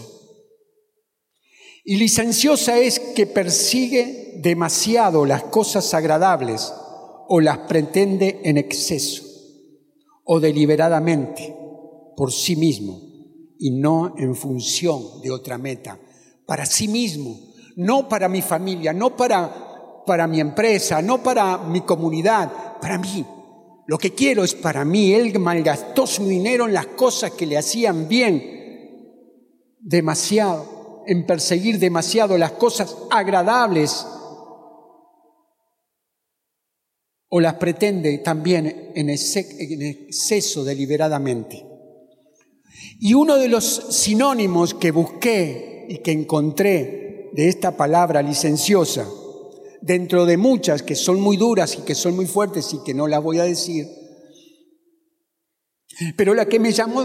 Y 1.84 1.96
licenciosa 1.96 2.78
es 2.78 3.00
que 3.00 3.26
persigue 3.26 4.34
demasiado 4.36 5.24
las 5.26 5.44
cosas 5.44 5.92
agradables 5.94 6.72
o 7.28 7.40
las 7.40 7.58
pretende 7.58 8.40
en 8.44 8.58
exceso 8.58 9.24
o 10.24 10.40
deliberadamente 10.40 11.56
por 12.16 12.32
sí 12.32 12.54
mismo 12.54 13.00
y 13.58 13.70
no 13.70 14.14
en 14.16 14.34
función 14.34 15.20
de 15.22 15.30
otra 15.30 15.58
meta, 15.58 15.98
para 16.46 16.66
sí 16.66 16.88
mismo, 16.88 17.38
no 17.76 18.08
para 18.08 18.28
mi 18.28 18.42
familia, 18.42 18.92
no 18.92 19.16
para, 19.16 19.69
para 20.10 20.26
mi 20.26 20.40
empresa, 20.40 21.00
no 21.00 21.22
para 21.22 21.58
mi 21.58 21.82
comunidad, 21.82 22.80
para 22.80 22.98
mí. 22.98 23.24
Lo 23.86 23.96
que 23.96 24.12
quiero 24.12 24.42
es 24.42 24.56
para 24.56 24.84
mí. 24.84 25.12
Él 25.12 25.38
malgastó 25.38 26.04
su 26.04 26.26
dinero 26.26 26.66
en 26.66 26.74
las 26.74 26.86
cosas 26.86 27.30
que 27.30 27.46
le 27.46 27.56
hacían 27.56 28.08
bien, 28.08 28.42
demasiado, 29.78 31.04
en 31.06 31.24
perseguir 31.26 31.78
demasiado 31.78 32.36
las 32.36 32.50
cosas 32.50 32.96
agradables 33.08 34.04
o 37.28 37.38
las 37.38 37.54
pretende 37.54 38.18
también 38.18 38.90
en 38.96 39.10
exceso 39.10 40.64
deliberadamente. 40.64 41.64
Y 42.98 43.14
uno 43.14 43.36
de 43.36 43.46
los 43.46 43.64
sinónimos 43.90 44.74
que 44.74 44.90
busqué 44.90 45.86
y 45.88 45.98
que 45.98 46.10
encontré 46.10 47.30
de 47.32 47.48
esta 47.48 47.76
palabra 47.76 48.22
licenciosa, 48.22 49.06
dentro 49.82 50.26
de 50.26 50.36
muchas 50.36 50.82
que 50.82 50.94
son 50.94 51.20
muy 51.20 51.36
duras 51.36 51.76
y 51.78 51.82
que 51.82 51.94
son 51.94 52.14
muy 52.16 52.26
fuertes 52.26 52.72
y 52.74 52.82
que 52.84 52.94
no 52.94 53.06
las 53.06 53.22
voy 53.22 53.38
a 53.38 53.44
decir, 53.44 53.86
pero 56.16 56.34
la 56.34 56.46
que 56.46 56.58
me 56.58 56.72
llamó 56.72 57.04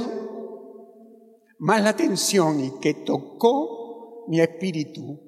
más 1.59 1.81
la 1.81 1.89
atención 1.89 2.59
y 2.63 2.79
que 2.79 2.93
tocó 2.93 4.25
mi 4.27 4.39
espíritu 4.39 5.19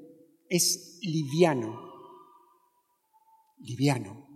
es 0.50 1.00
liviano, 1.02 1.80
liviano. 3.60 4.28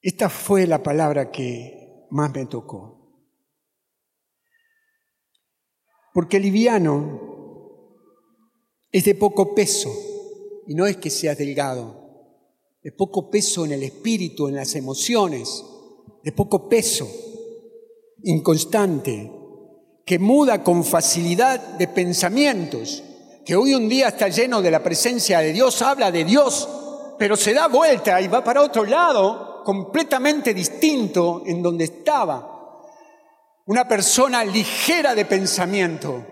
Esta 0.00 0.30
fue 0.30 0.68
la 0.68 0.82
palabra 0.84 1.32
que 1.32 2.06
más 2.10 2.32
me 2.32 2.46
tocó. 2.46 2.95
Porque 6.16 6.40
liviano 6.40 7.20
es 8.90 9.04
de 9.04 9.14
poco 9.16 9.54
peso, 9.54 9.92
y 10.66 10.74
no 10.74 10.86
es 10.86 10.96
que 10.96 11.10
sea 11.10 11.34
delgado, 11.34 11.94
de 12.82 12.90
poco 12.90 13.28
peso 13.28 13.66
en 13.66 13.72
el 13.72 13.82
espíritu, 13.82 14.48
en 14.48 14.54
las 14.54 14.74
emociones, 14.76 15.62
de 16.24 16.32
poco 16.32 16.70
peso, 16.70 17.06
inconstante, 18.22 19.30
que 20.06 20.18
muda 20.18 20.64
con 20.64 20.84
facilidad 20.84 21.60
de 21.76 21.88
pensamientos, 21.88 23.02
que 23.44 23.54
hoy 23.54 23.74
un 23.74 23.86
día 23.86 24.08
está 24.08 24.28
lleno 24.28 24.62
de 24.62 24.70
la 24.70 24.82
presencia 24.82 25.40
de 25.40 25.52
Dios, 25.52 25.82
habla 25.82 26.10
de 26.10 26.24
Dios, 26.24 26.66
pero 27.18 27.36
se 27.36 27.52
da 27.52 27.68
vuelta 27.68 28.22
y 28.22 28.28
va 28.28 28.42
para 28.42 28.62
otro 28.62 28.86
lado 28.86 29.62
completamente 29.64 30.54
distinto 30.54 31.42
en 31.44 31.60
donde 31.60 31.84
estaba. 31.84 32.55
Una 33.66 33.88
persona 33.88 34.44
ligera 34.44 35.14
de 35.16 35.24
pensamiento. 35.24 36.24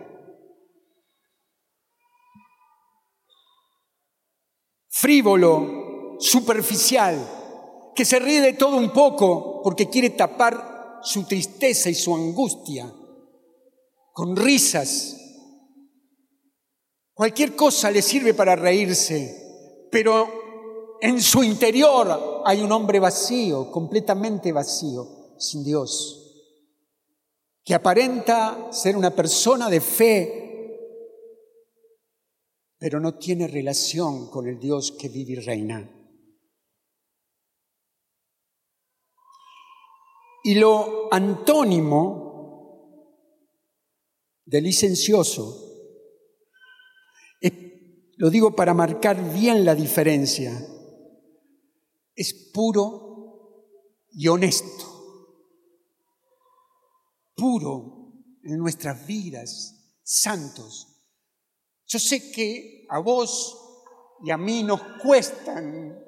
Frívolo, 4.88 6.16
superficial, 6.20 7.92
que 7.94 8.04
se 8.04 8.20
ríe 8.20 8.40
de 8.40 8.52
todo 8.52 8.76
un 8.76 8.92
poco 8.92 9.62
porque 9.62 9.90
quiere 9.90 10.10
tapar 10.10 11.00
su 11.02 11.24
tristeza 11.24 11.90
y 11.90 11.94
su 11.94 12.14
angustia 12.14 12.92
con 14.12 14.36
risas. 14.36 15.16
Cualquier 17.12 17.56
cosa 17.56 17.90
le 17.90 18.00
sirve 18.00 18.32
para 18.32 18.54
reírse, 18.54 19.88
pero 19.90 20.98
en 21.00 21.20
su 21.20 21.42
interior 21.42 22.42
hay 22.44 22.62
un 22.62 22.70
hombre 22.70 23.00
vacío, 23.00 23.72
completamente 23.72 24.52
vacío, 24.52 25.34
sin 25.36 25.64
Dios, 25.64 26.23
que 27.64 27.74
aparenta 27.74 28.70
ser 28.72 28.96
una 28.96 29.10
persona 29.10 29.70
de 29.70 29.80
fe, 29.80 30.40
pero 32.78 33.00
no 33.00 33.16
tiene 33.16 33.48
relación 33.48 34.28
con 34.28 34.46
el 34.46 34.58
Dios 34.58 34.92
que 34.92 35.08
vive 35.08 35.32
y 35.32 35.36
reina. 35.36 35.90
Y 40.44 40.56
lo 40.56 41.08
antónimo 41.10 42.24
de 44.44 44.60
licencioso, 44.60 45.62
lo 48.16 48.30
digo 48.30 48.54
para 48.54 48.74
marcar 48.74 49.32
bien 49.32 49.64
la 49.64 49.74
diferencia, 49.74 50.52
es 52.14 52.32
puro 52.52 54.04
y 54.12 54.28
honesto. 54.28 54.93
Puro 57.34 58.12
en 58.42 58.58
nuestras 58.58 59.06
vidas, 59.06 59.98
santos. 60.02 60.88
Yo 61.86 61.98
sé 61.98 62.30
que 62.30 62.86
a 62.90 62.98
vos 62.98 63.60
y 64.24 64.30
a 64.30 64.36
mí 64.36 64.62
nos 64.62 64.80
cuestan 65.02 65.98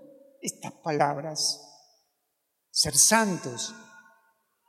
estas 0.40 0.72
palabras. 0.72 1.62
Ser 2.70 2.96
santos, 2.96 3.74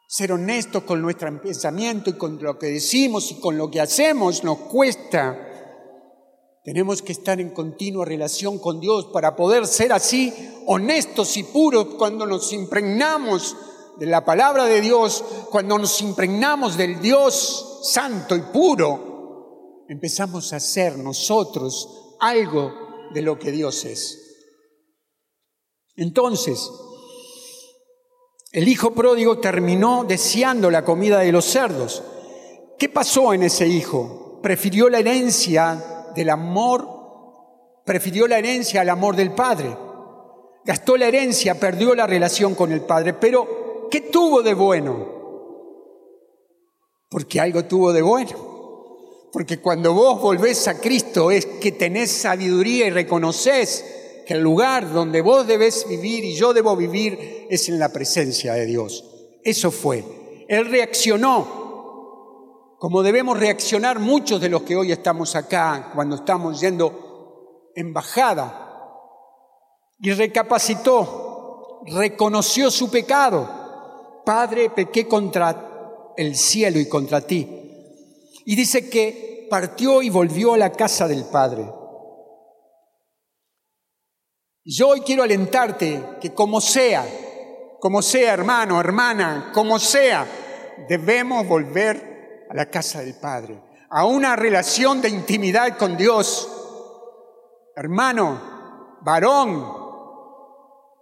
ser 0.08 0.32
honestos 0.32 0.84
con 0.84 1.02
nuestro 1.02 1.42
pensamiento 1.42 2.10
y 2.10 2.14
con 2.14 2.42
lo 2.42 2.58
que 2.58 2.68
decimos 2.68 3.32
y 3.32 3.40
con 3.40 3.58
lo 3.58 3.70
que 3.70 3.82
hacemos 3.82 4.44
nos 4.44 4.58
cuesta. 4.60 5.44
Tenemos 6.64 7.02
que 7.02 7.12
estar 7.12 7.40
en 7.40 7.52
continua 7.52 8.06
relación 8.06 8.60
con 8.60 8.80
Dios 8.80 9.08
para 9.14 9.36
poder 9.36 9.68
ser 9.68 9.94
así 9.94 10.34
honestos 10.66 11.38
y 11.38 11.44
puros 11.44 11.96
cuando 11.98 12.26
nos 12.26 12.52
impregnamos 12.52 13.56
de 14.00 14.06
la 14.06 14.24
palabra 14.24 14.66
de 14.66 14.82
Dios, 14.82 15.24
cuando 15.50 15.78
nos 15.78 16.02
impregnamos 16.02 16.78
del 16.78 17.00
Dios 17.00 17.80
santo 17.92 18.36
y 18.36 18.42
puro, 18.42 19.86
empezamos 19.88 20.54
a 20.54 20.60
ser 20.60 20.98
nosotros 20.98 22.16
algo 22.20 22.74
de 23.14 23.22
lo 23.22 23.40
que 23.40 23.52
Dios 23.52 23.86
es. 23.86 24.24
Entonces, 25.96 26.70
el 28.52 28.68
hijo 28.68 28.92
pródigo 28.94 29.40
terminó 29.40 30.04
deseando 30.04 30.70
la 30.70 30.86
comida 30.86 31.20
de 31.20 31.32
los 31.32 31.46
cerdos. 31.46 32.04
¿Qué 32.78 32.90
pasó 32.90 33.34
en 33.34 33.44
ese 33.44 33.68
hijo? 33.68 34.40
Prefirió 34.42 34.90
la 34.90 35.00
herencia 35.00 36.12
del 36.16 36.30
amor, 36.30 36.88
prefirió 37.84 38.28
la 38.28 38.38
herencia 38.38 38.82
al 38.82 38.90
amor 38.90 39.16
del 39.16 39.34
Padre. 39.34 39.76
Gastó 40.64 40.98
la 40.98 41.08
herencia, 41.08 41.60
perdió 41.60 41.96
la 41.96 42.06
relación 42.06 42.54
con 42.54 42.72
el 42.72 42.82
Padre. 42.82 43.14
Pero, 43.14 43.67
¿qué 43.90 44.02
tuvo 44.02 44.42
de 44.42 44.54
bueno? 44.54 45.18
Porque 47.10 47.40
algo 47.40 47.66
tuvo 47.66 47.94
de 47.94 48.02
bueno. 48.02 48.48
Porque 49.32 49.60
cuando 49.60 49.94
vos 49.94 50.22
volvés 50.22 50.68
a 50.68 50.80
Cristo 50.80 51.32
es 51.32 51.46
que 51.46 51.72
tenés 51.72 52.12
sabiduría 52.12 52.88
y 52.88 52.90
reconoces 52.90 54.24
que 54.26 54.34
el 54.34 54.42
lugar 54.42 54.92
donde 54.92 55.22
vos 55.22 55.48
debes 55.48 55.88
vivir 55.88 56.24
y 56.26 56.36
yo 56.36 56.54
debo 56.54 56.76
vivir 56.76 57.48
es 57.50 57.70
en 57.70 57.80
la 57.80 57.94
presencia 57.94 58.54
de 58.54 58.66
Dios. 58.66 59.06
Eso 59.44 59.72
fue. 59.72 60.04
Él 60.48 60.66
reaccionó 60.66 61.68
como 62.78 63.02
debemos 63.02 63.40
reaccionar 63.40 64.00
muchos 64.00 64.40
de 64.40 64.50
los 64.50 64.62
que 64.62 64.76
hoy 64.76 64.92
estamos 64.92 65.36
acá 65.36 65.92
cuando 65.96 66.18
estamos 66.18 66.62
yendo 66.62 67.72
en 67.76 67.92
bajada. 67.92 68.66
Y 70.00 70.12
recapacitó, 70.12 71.82
reconoció 71.88 72.70
su 72.70 72.92
pecado. 72.92 73.50
Padre, 74.28 74.72
pequé 74.72 75.08
contra 75.08 76.12
el 76.18 76.36
cielo 76.36 76.82
y 76.82 76.90
contra 76.90 77.22
ti. 77.22 77.48
Y 78.46 78.58
dice 78.58 78.90
que 78.90 79.48
partió 79.50 80.02
y 80.02 80.10
volvió 80.10 80.54
a 80.54 80.58
la 80.58 80.74
casa 80.74 81.08
del 81.08 81.24
Padre. 81.24 81.66
Yo 84.66 84.90
hoy 84.90 85.00
quiero 85.00 85.24
alentarte 85.24 86.18
que 86.20 86.34
como 86.34 86.60
sea, 86.60 87.08
como 87.80 88.02
sea 88.02 88.34
hermano, 88.34 88.82
hermana, 88.82 89.52
como 89.54 89.80
sea, 89.80 90.28
debemos 90.90 91.48
volver 91.48 92.48
a 92.50 92.54
la 92.54 92.70
casa 92.70 93.00
del 93.00 93.16
Padre, 93.16 93.64
a 93.90 94.06
una 94.06 94.36
relación 94.36 95.02
de 95.02 95.08
intimidad 95.08 95.78
con 95.78 95.96
Dios. 95.96 96.50
Hermano, 97.78 98.98
varón, 99.04 99.77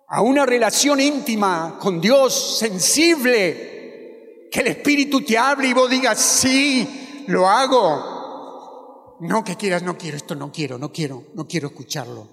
a 0.07 0.21
una 0.21 0.45
relación 0.45 0.99
íntima 0.99 1.77
con 1.79 1.99
Dios, 1.99 2.59
sensible, 2.59 4.49
que 4.51 4.59
el 4.59 4.67
Espíritu 4.67 5.21
te 5.21 5.37
hable 5.37 5.67
y 5.67 5.73
vos 5.73 5.89
digas, 5.89 6.19
sí, 6.19 7.25
lo 7.27 7.47
hago. 7.47 9.17
No 9.21 9.43
que 9.43 9.55
quieras, 9.55 9.83
no 9.83 9.97
quiero, 9.97 10.17
esto 10.17 10.35
no 10.35 10.51
quiero, 10.51 10.77
no 10.77 10.91
quiero, 10.91 11.23
no 11.33 11.47
quiero 11.47 11.67
escucharlo. 11.67 12.27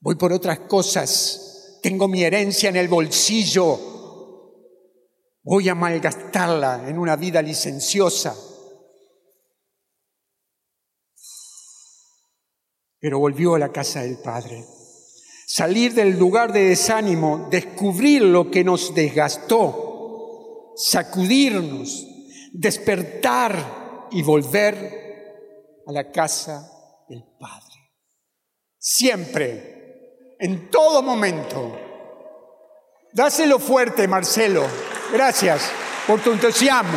voy 0.00 0.16
por 0.16 0.32
otras 0.32 0.60
cosas, 0.60 1.78
tengo 1.82 2.08
mi 2.08 2.24
herencia 2.24 2.70
en 2.70 2.76
el 2.76 2.88
bolsillo, 2.88 3.78
voy 5.42 5.68
a 5.68 5.74
malgastarla 5.74 6.88
en 6.88 6.98
una 6.98 7.16
vida 7.16 7.42
licenciosa. 7.42 8.36
Pero 12.98 13.18
volvió 13.18 13.54
a 13.54 13.58
la 13.58 13.72
casa 13.72 14.02
del 14.02 14.18
Padre. 14.18 14.79
Salir 15.52 15.94
del 15.94 16.16
lugar 16.16 16.52
de 16.52 16.66
desánimo, 16.66 17.48
descubrir 17.50 18.22
lo 18.22 18.52
que 18.52 18.62
nos 18.62 18.94
desgastó, 18.94 20.74
sacudirnos, 20.76 22.06
despertar 22.52 24.06
y 24.12 24.22
volver 24.22 25.82
a 25.88 25.90
la 25.90 26.12
casa 26.12 26.70
del 27.08 27.24
Padre. 27.36 27.90
Siempre, 28.78 30.36
en 30.38 30.70
todo 30.70 31.02
momento. 31.02 31.76
Dáselo 33.12 33.58
fuerte, 33.58 34.06
Marcelo. 34.06 34.68
Gracias 35.12 35.68
por 36.06 36.20
tu 36.20 36.30
entusiasmo. 36.30 36.96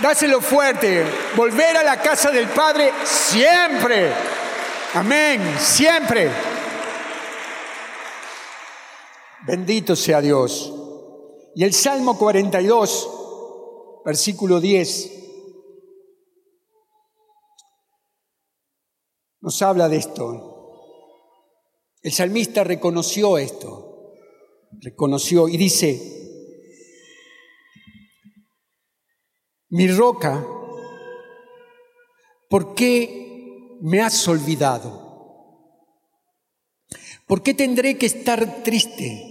Dáselo 0.00 0.40
fuerte. 0.40 1.04
Volver 1.34 1.78
a 1.78 1.82
la 1.82 2.00
casa 2.00 2.30
del 2.30 2.46
Padre 2.46 2.92
siempre. 3.02 4.41
Amén. 4.94 5.40
Siempre. 5.58 6.30
Bendito 9.46 9.96
sea 9.96 10.20
Dios. 10.20 10.72
Y 11.54 11.64
el 11.64 11.72
Salmo 11.72 12.18
42, 12.18 14.02
versículo 14.04 14.60
10. 14.60 15.22
nos 19.42 19.60
habla 19.60 19.88
de 19.88 19.96
esto. 19.96 20.48
El 22.00 22.12
salmista 22.12 22.64
reconoció 22.64 23.38
esto, 23.38 24.14
reconoció 24.80 25.48
y 25.48 25.56
dice, 25.56 26.00
mi 29.68 29.88
roca, 29.88 30.44
¿por 32.48 32.74
qué 32.74 33.31
me 33.82 34.00
has 34.00 34.26
olvidado? 34.26 35.10
¿Por 37.26 37.42
qué 37.42 37.54
tendré 37.54 37.98
que 37.98 38.06
estar 38.06 38.62
triste? 38.62 39.28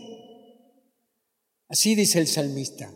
Así 1.68 1.96
dice 1.96 2.20
el 2.20 2.28
salmista. 2.28 2.94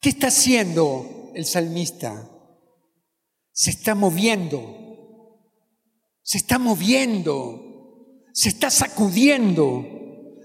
¿Qué 0.00 0.08
está 0.08 0.28
haciendo 0.28 1.30
el 1.34 1.46
salmista? 1.46 2.28
Se 3.52 3.70
está 3.70 3.94
moviendo 3.94 4.82
se 6.22 6.38
está 6.38 6.58
moviendo, 6.58 7.60
se 8.32 8.48
está 8.48 8.70
sacudiendo, 8.70 9.84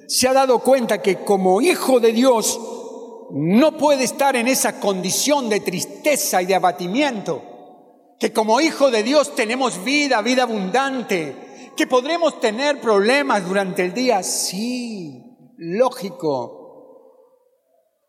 se 0.08 0.28
ha 0.28 0.34
dado 0.34 0.60
cuenta 0.60 1.02
que 1.02 1.24
como 1.24 1.62
hijo 1.62 2.00
de 2.00 2.12
Dios 2.12 2.60
no 3.32 3.78
puede 3.78 4.04
estar 4.04 4.36
en 4.36 4.48
esa 4.48 4.80
condición 4.80 5.50
de 5.50 5.60
tristeza 5.60 6.42
y 6.42 6.46
de 6.46 6.56
abatimiento, 6.56 7.42
que 8.20 8.34
como 8.34 8.62
hijo 8.62 8.90
de 8.90 9.04
Dios 9.04 9.36
tenemos 9.36 9.84
vida, 9.84 10.22
vida 10.22 10.44
abundante, 10.44 11.72
que 11.76 11.88
podremos 11.88 12.40
tener 12.40 12.82
problemas 12.82 13.48
durante 13.48 13.84
el 13.86 13.94
día, 13.94 14.24
sí, 14.24 15.54
lógico, 15.58 16.58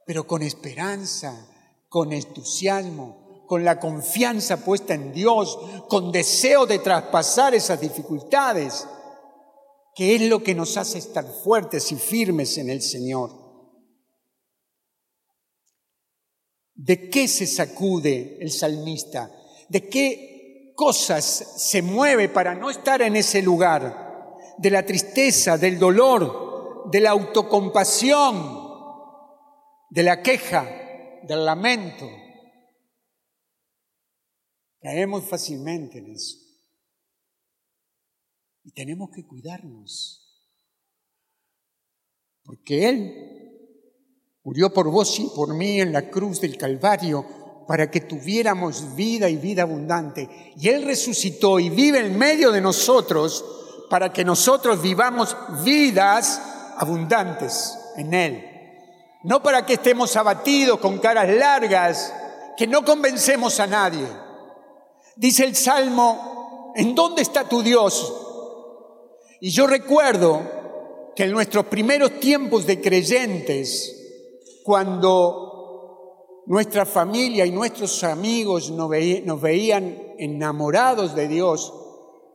pero 0.06 0.26
con 0.26 0.42
esperanza, 0.42 1.48
con 1.88 2.12
entusiasmo, 2.12 3.44
con 3.46 3.64
la 3.64 3.78
confianza 3.78 4.64
puesta 4.64 4.94
en 4.94 5.12
Dios, 5.12 5.58
con 5.88 6.12
deseo 6.12 6.66
de 6.66 6.78
traspasar 6.78 7.54
esas 7.54 7.80
dificultades, 7.80 8.86
que 9.94 10.14
es 10.14 10.22
lo 10.22 10.42
que 10.42 10.54
nos 10.54 10.76
hace 10.76 10.98
estar 10.98 11.24
fuertes 11.24 11.92
y 11.92 11.96
firmes 11.96 12.56
en 12.56 12.70
el 12.70 12.80
Señor. 12.80 13.30
¿De 16.74 17.10
qué 17.10 17.26
se 17.26 17.46
sacude 17.46 18.38
el 18.40 18.50
salmista? 18.50 19.30
¿De 19.68 19.88
qué 19.88 20.72
cosas 20.74 21.24
se 21.24 21.82
mueve 21.82 22.28
para 22.28 22.54
no 22.54 22.70
estar 22.70 23.02
en 23.02 23.16
ese 23.16 23.42
lugar? 23.42 24.36
De 24.56 24.70
la 24.70 24.84
tristeza, 24.84 25.58
del 25.58 25.78
dolor, 25.78 26.90
de 26.90 27.00
la 27.00 27.10
autocompasión, 27.10 28.68
de 29.90 30.02
la 30.02 30.22
queja, 30.22 30.66
del 31.22 31.44
lamento. 31.44 32.08
Caemos 34.80 35.24
fácilmente 35.24 35.98
en 35.98 36.12
eso. 36.12 36.36
Y 38.64 38.72
tenemos 38.72 39.10
que 39.14 39.26
cuidarnos. 39.26 40.24
Porque 42.44 42.88
Él 42.88 43.28
murió 44.42 44.72
por 44.72 44.90
vos 44.90 45.18
y 45.18 45.28
por 45.34 45.54
mí 45.54 45.80
en 45.80 45.92
la 45.92 46.10
cruz 46.10 46.40
del 46.40 46.56
Calvario 46.56 47.47
para 47.68 47.88
que 47.88 48.00
tuviéramos 48.00 48.96
vida 48.96 49.28
y 49.28 49.36
vida 49.36 49.62
abundante. 49.62 50.52
Y 50.56 50.68
Él 50.68 50.84
resucitó 50.84 51.60
y 51.60 51.70
vive 51.70 52.00
en 52.00 52.18
medio 52.18 52.50
de 52.50 52.60
nosotros 52.60 53.44
para 53.88 54.12
que 54.12 54.24
nosotros 54.24 54.82
vivamos 54.82 55.36
vidas 55.62 56.42
abundantes 56.76 57.78
en 57.96 58.12
Él. 58.12 58.44
No 59.22 59.40
para 59.40 59.64
que 59.64 59.74
estemos 59.74 60.16
abatidos 60.16 60.80
con 60.80 60.98
caras 60.98 61.28
largas, 61.28 62.12
que 62.56 62.66
no 62.66 62.84
convencemos 62.84 63.60
a 63.60 63.68
nadie 63.68 64.06
dice 65.18 65.44
el 65.44 65.56
Salmo, 65.56 66.72
¿en 66.76 66.94
dónde 66.94 67.22
está 67.22 67.48
tu 67.48 67.62
Dios? 67.62 68.14
Y 69.40 69.50
yo 69.50 69.66
recuerdo 69.66 70.42
que 71.14 71.24
en 71.24 71.32
nuestros 71.32 71.66
primeros 71.66 72.20
tiempos 72.20 72.66
de 72.66 72.80
creyentes, 72.80 73.94
cuando 74.62 75.47
nuestra 76.48 76.86
familia 76.86 77.44
y 77.44 77.50
nuestros 77.50 78.02
amigos 78.04 78.70
nos, 78.70 78.88
veían 78.88 80.14
enamorados 80.16 81.14
de 81.14 81.28
Dios, 81.28 81.74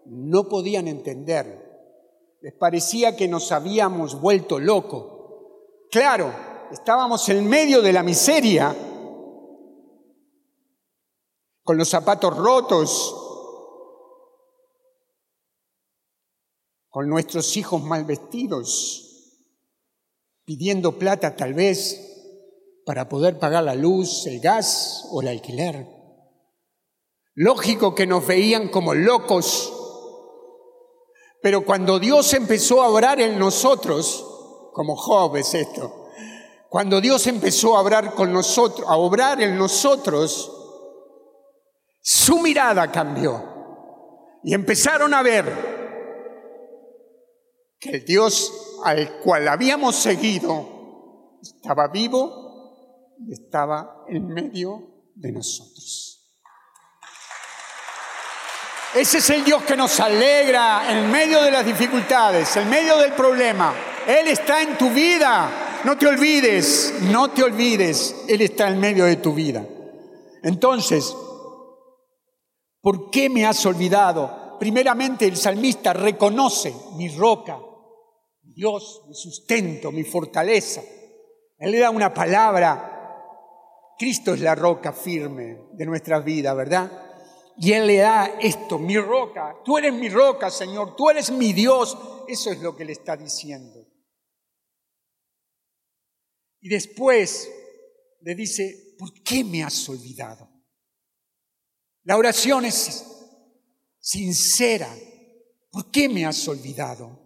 no 0.06 0.48
podían 0.48 0.88
entender. 0.88 2.38
Les 2.40 2.54
parecía 2.54 3.16
que 3.16 3.28
nos 3.28 3.52
habíamos 3.52 4.22
vuelto 4.22 4.60
locos. 4.60 5.90
Claro, 5.90 6.32
estábamos 6.72 7.28
en 7.30 7.50
medio 7.50 7.82
de 7.82 7.92
la 7.92 8.04
miseria, 8.04 8.76
con 11.64 11.76
los 11.76 11.90
zapatos 11.90 12.38
rotos, 12.38 13.16
con 16.90 17.10
nuestros 17.10 17.58
hijos 17.58 17.82
mal 17.82 18.06
vestidos, 18.06 19.40
pidiendo 20.46 21.00
plata 21.00 21.36
tal 21.36 21.56
vez 21.56 22.13
para 22.86 23.08
poder 23.10 23.40
pagar 23.40 23.64
la 23.64 23.76
luz, 23.76 24.26
el 24.28 24.40
gas 24.40 25.08
o 25.12 25.22
el 25.22 25.30
alquiler. 25.30 25.88
Lógico 27.36 27.96
que 27.96 28.06
nos 28.06 28.28
veían 28.28 28.70
como 28.70 28.94
locos, 28.94 29.72
pero 31.42 31.66
cuando 31.66 32.00
Dios 32.00 32.34
empezó 32.34 32.82
a 32.84 32.90
obrar 32.90 33.20
en 33.20 33.40
nosotros, 33.40 34.26
como 34.74 34.96
Job 34.96 35.38
es 35.38 35.54
esto, 35.54 36.08
cuando 36.70 37.02
Dios 37.02 37.28
empezó 37.28 37.78
a 37.78 37.82
obrar 37.82 38.14
con 38.14 38.34
nosotros, 38.34 38.88
a 38.88 38.98
obrar 38.98 39.42
en 39.42 39.58
nosotros, 39.58 40.52
su 42.02 42.40
mirada 42.40 42.92
cambió 42.92 43.44
y 44.44 44.54
empezaron 44.54 45.14
a 45.14 45.24
ver 45.24 45.74
que 47.80 47.92
el 47.92 48.06
Dios 48.06 48.80
al 48.84 49.20
cual 49.20 49.48
habíamos 49.48 49.96
seguido 49.96 51.38
estaba 51.42 51.88
vivo 51.88 52.43
estaba 53.32 54.06
en 54.08 54.28
medio 54.28 55.12
de 55.16 55.32
nosotros. 55.32 56.10
Ese 58.96 59.18
es 59.18 59.30
el 59.32 59.44
Dios 59.44 59.64
que 59.64 59.76
nos 59.76 60.00
alegra 60.00 60.92
en 60.92 61.10
medio 61.12 61.42
de 61.42 61.52
las 61.52 61.66
dificultades, 61.66 62.56
en 62.58 62.70
medio 62.70 62.98
del 62.98 63.14
problema. 63.14 63.74
Él 64.08 64.28
está 64.28 64.62
en 64.62 64.78
tu 64.78 64.90
vida. 64.92 65.82
No 65.84 65.98
te 65.98 66.08
olvides, 66.08 66.94
no 67.02 67.32
te 67.32 67.44
olvides. 67.44 68.26
Él 68.28 68.42
está 68.42 68.70
en 68.70 68.80
medio 68.80 69.06
de 69.06 69.16
tu 69.16 69.34
vida. 69.34 69.66
Entonces, 70.44 71.16
¿Por 72.84 73.10
qué 73.10 73.30
me 73.30 73.46
has 73.46 73.66
olvidado? 73.66 74.58
Primeramente 74.60 75.26
el 75.26 75.38
salmista 75.38 75.94
reconoce 75.94 76.76
mi 76.98 77.08
roca, 77.08 77.58
Dios, 78.42 79.04
mi 79.08 79.16
sustento, 79.16 79.90
mi 79.90 80.04
fortaleza. 80.04 80.82
Él 81.58 81.72
le 81.72 81.80
da 81.80 81.90
una 81.90 82.14
palabra. 82.14 82.93
Cristo 83.98 84.34
es 84.34 84.42
la 84.42 84.56
roca 84.56 84.92
firme 84.92 85.68
de 85.74 85.86
nuestras 85.86 86.24
vidas, 86.24 86.56
¿verdad? 86.56 86.92
Y 87.58 87.74
Él 87.74 87.88
le 87.88 87.98
da 87.98 88.38
esto, 88.40 88.80
mi 88.80 88.98
roca. 88.98 89.56
Tú 89.64 89.78
eres 89.78 89.94
mi 89.94 90.10
roca, 90.10 90.50
Señor. 90.50 90.96
Tú 90.96 91.10
eres 91.10 91.32
mi 91.32 91.54
Dios. 91.54 91.98
Eso 92.28 92.52
es 92.52 92.60
lo 92.60 92.76
que 92.76 92.86
le 92.86 92.94
está 92.94 93.16
diciendo. 93.16 93.88
Y 96.62 96.70
después 96.70 97.52
le 98.22 98.36
dice, 98.36 98.96
¿por 98.98 99.14
qué 99.22 99.44
me 99.44 99.64
has 99.64 99.88
olvidado? 99.90 100.50
La 102.04 102.18
oración 102.18 102.66
es 102.66 103.06
sincera, 104.00 104.90
¿Por 105.74 105.90
qué 105.90 106.08
me 106.08 106.24
has 106.24 106.48
olvidado? 106.48 107.20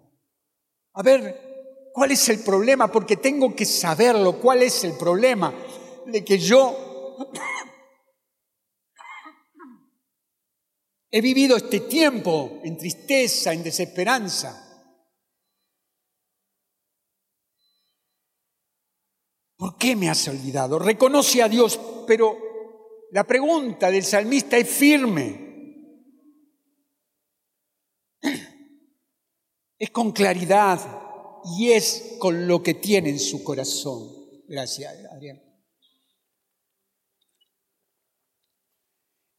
A 0.93 1.03
ver, 1.03 1.89
¿cuál 1.93 2.11
es 2.11 2.29
el 2.29 2.39
problema? 2.39 2.89
Porque 2.89 3.17
tengo 3.17 3.53
que 3.53 3.65
saberlo. 3.65 4.39
¿Cuál 4.39 4.63
es 4.63 4.85
el 4.85 4.93
problema? 4.93 5.53
De 6.11 6.23
que 6.23 6.39
yo 6.39 6.87
he 11.09 11.21
vivido 11.21 11.57
este 11.57 11.81
tiempo 11.81 12.59
en 12.63 12.77
tristeza, 12.77 13.53
en 13.53 13.63
desesperanza. 13.63 14.63
¿Por 19.57 19.77
qué 19.77 19.95
me 19.95 20.09
has 20.09 20.27
olvidado? 20.27 20.79
Reconoce 20.79 21.41
a 21.41 21.49
Dios, 21.49 21.79
pero 22.05 22.37
la 23.11 23.25
pregunta 23.25 23.89
del 23.89 24.03
salmista 24.03 24.57
es 24.57 24.69
firme. 24.69 25.47
es 29.79 29.91
con 29.91 30.11
claridad 30.11 30.79
y 31.57 31.71
es 31.71 32.15
con 32.19 32.47
lo 32.47 32.61
que 32.63 32.75
tiene 32.75 33.09
en 33.09 33.19
su 33.19 33.43
corazón. 33.43 34.09
Gracias, 34.47 34.93
Adrián. 35.11 35.46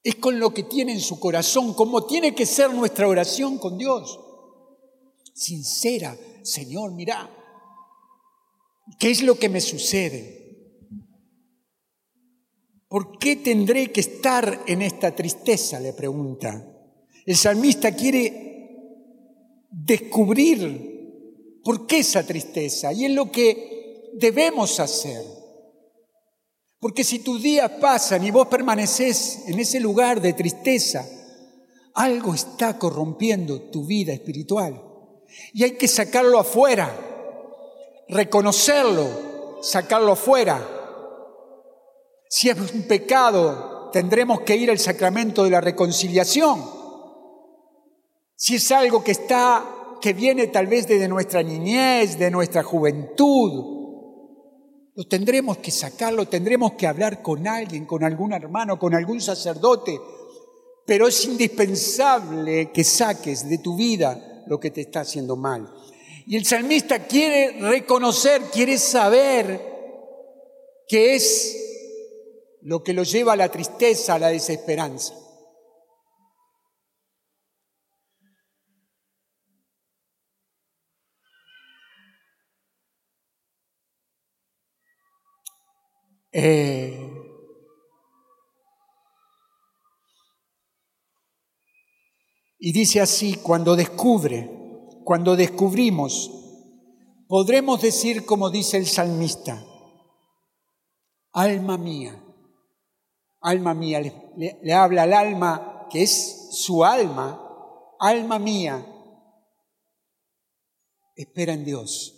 Es 0.08 0.14
con 0.14 0.40
lo 0.40 0.54
que 0.54 0.62
tiene 0.62 0.92
en 0.94 1.02
su 1.02 1.20
corazón, 1.20 1.74
como 1.74 2.06
tiene 2.06 2.34
que 2.34 2.46
ser 2.46 2.72
nuestra 2.72 3.06
oración 3.06 3.58
con 3.58 3.76
Dios. 3.76 4.18
Sincera, 5.34 6.16
Señor, 6.42 6.94
mira, 6.94 7.30
¿qué 8.98 9.10
es 9.10 9.22
lo 9.22 9.38
que 9.38 9.50
me 9.50 9.60
sucede? 9.60 10.86
¿Por 12.88 13.18
qué 13.18 13.36
tendré 13.36 13.92
que 13.92 14.00
estar 14.00 14.64
en 14.66 14.80
esta 14.80 15.14
tristeza? 15.14 15.78
le 15.78 15.92
pregunta. 15.92 16.66
El 17.26 17.36
salmista 17.36 17.94
quiere 17.94 19.66
descubrir 19.70 21.60
por 21.62 21.86
qué 21.86 21.98
esa 21.98 22.24
tristeza 22.24 22.94
y 22.94 23.04
es 23.04 23.10
lo 23.10 23.30
que 23.30 24.10
debemos 24.14 24.80
hacer. 24.80 25.22
Porque 26.80 27.04
si 27.04 27.20
tus 27.20 27.42
días 27.42 27.70
pasan 27.80 28.24
y 28.24 28.30
vos 28.30 28.48
permaneces 28.48 29.44
en 29.46 29.58
ese 29.58 29.80
lugar 29.80 30.20
de 30.20 30.32
tristeza, 30.32 31.04
algo 31.94 32.34
está 32.34 32.78
corrompiendo 32.78 33.62
tu 33.70 33.84
vida 33.84 34.12
espiritual. 34.12 34.82
Y 35.52 35.64
hay 35.64 35.72
que 35.72 35.88
sacarlo 35.88 36.38
afuera, 36.38 36.94
reconocerlo, 38.08 39.60
sacarlo 39.62 40.12
afuera. 40.12 40.66
Si 42.28 42.48
es 42.48 42.58
un 42.58 42.82
pecado, 42.82 43.90
tendremos 43.92 44.42
que 44.42 44.56
ir 44.56 44.70
al 44.70 44.78
sacramento 44.78 45.44
de 45.44 45.50
la 45.50 45.60
reconciliación 45.60 46.78
si 48.40 48.54
es 48.54 48.70
algo 48.70 49.02
que 49.02 49.10
está, 49.10 49.64
que 50.00 50.12
viene 50.12 50.46
tal 50.46 50.68
vez 50.68 50.86
desde 50.86 51.08
nuestra 51.08 51.42
niñez, 51.42 52.20
de 52.20 52.30
nuestra 52.30 52.62
juventud, 52.62 53.77
lo 54.98 55.06
tendremos 55.06 55.58
que 55.58 55.70
sacarlo, 55.70 56.26
tendremos 56.26 56.72
que 56.72 56.88
hablar 56.88 57.22
con 57.22 57.46
alguien, 57.46 57.86
con 57.86 58.02
algún 58.02 58.32
hermano, 58.32 58.80
con 58.80 58.96
algún 58.96 59.20
sacerdote, 59.20 59.96
pero 60.84 61.06
es 61.06 61.24
indispensable 61.24 62.72
que 62.72 62.82
saques 62.82 63.48
de 63.48 63.58
tu 63.58 63.76
vida 63.76 64.42
lo 64.48 64.58
que 64.58 64.72
te 64.72 64.80
está 64.80 65.02
haciendo 65.02 65.36
mal. 65.36 65.72
Y 66.26 66.36
el 66.36 66.44
salmista 66.44 67.06
quiere 67.06 67.60
reconocer, 67.60 68.42
quiere 68.52 68.76
saber 68.76 69.60
qué 70.88 71.14
es 71.14 71.56
lo 72.62 72.82
que 72.82 72.92
lo 72.92 73.04
lleva 73.04 73.34
a 73.34 73.36
la 73.36 73.52
tristeza, 73.52 74.14
a 74.14 74.18
la 74.18 74.30
desesperanza. 74.30 75.14
Eh, 86.40 86.96
y 92.60 92.72
dice 92.72 93.00
así, 93.00 93.38
cuando 93.42 93.74
descubre, 93.74 94.48
cuando 95.02 95.34
descubrimos, 95.34 96.30
podremos 97.26 97.82
decir 97.82 98.24
como 98.24 98.50
dice 98.50 98.76
el 98.76 98.86
salmista, 98.86 99.64
alma 101.32 101.76
mía, 101.76 102.24
alma 103.40 103.74
mía, 103.74 103.98
le, 103.98 104.60
le 104.62 104.72
habla 104.72 105.02
al 105.02 105.14
alma 105.14 105.88
que 105.90 106.04
es 106.04 106.50
su 106.52 106.84
alma, 106.84 107.42
alma 107.98 108.38
mía, 108.38 108.86
espera 111.16 111.52
en 111.52 111.64
Dios 111.64 112.17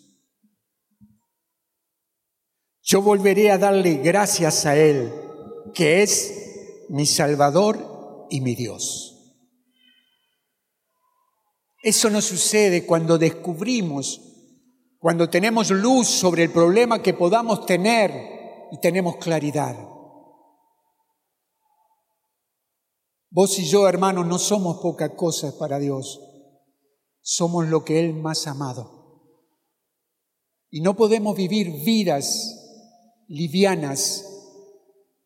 yo 2.91 3.03
volveré 3.03 3.53
a 3.53 3.59
darle 3.59 3.99
gracias 3.99 4.66
a 4.66 4.76
Él, 4.76 5.12
que 5.72 6.03
es 6.03 6.86
mi 6.88 7.07
Salvador 7.07 8.26
y 8.30 8.41
mi 8.41 8.57
Dios. 8.57 9.36
Eso 11.84 12.11
no 12.11 12.20
sucede 12.20 12.84
cuando 12.84 13.16
descubrimos, 13.16 14.20
cuando 14.99 15.30
tenemos 15.30 15.70
luz 15.70 16.09
sobre 16.09 16.43
el 16.43 16.51
problema 16.51 17.01
que 17.01 17.14
podamos 17.14 17.64
tener 17.64 18.11
y 18.72 18.80
tenemos 18.80 19.18
claridad. 19.18 19.76
Vos 23.30 23.57
y 23.61 23.66
yo, 23.66 23.86
hermanos, 23.86 24.26
no 24.26 24.41
somos 24.41 24.78
poca 24.78 25.14
cosa 25.14 25.57
para 25.57 25.78
Dios. 25.78 26.20
Somos 27.20 27.68
lo 27.68 27.84
que 27.84 28.01
Él 28.01 28.14
más 28.14 28.49
amado. 28.49 28.99
Y 30.70 30.80
no 30.80 30.97
podemos 30.97 31.36
vivir 31.36 31.84
vidas 31.84 32.57
livianas, 33.31 34.26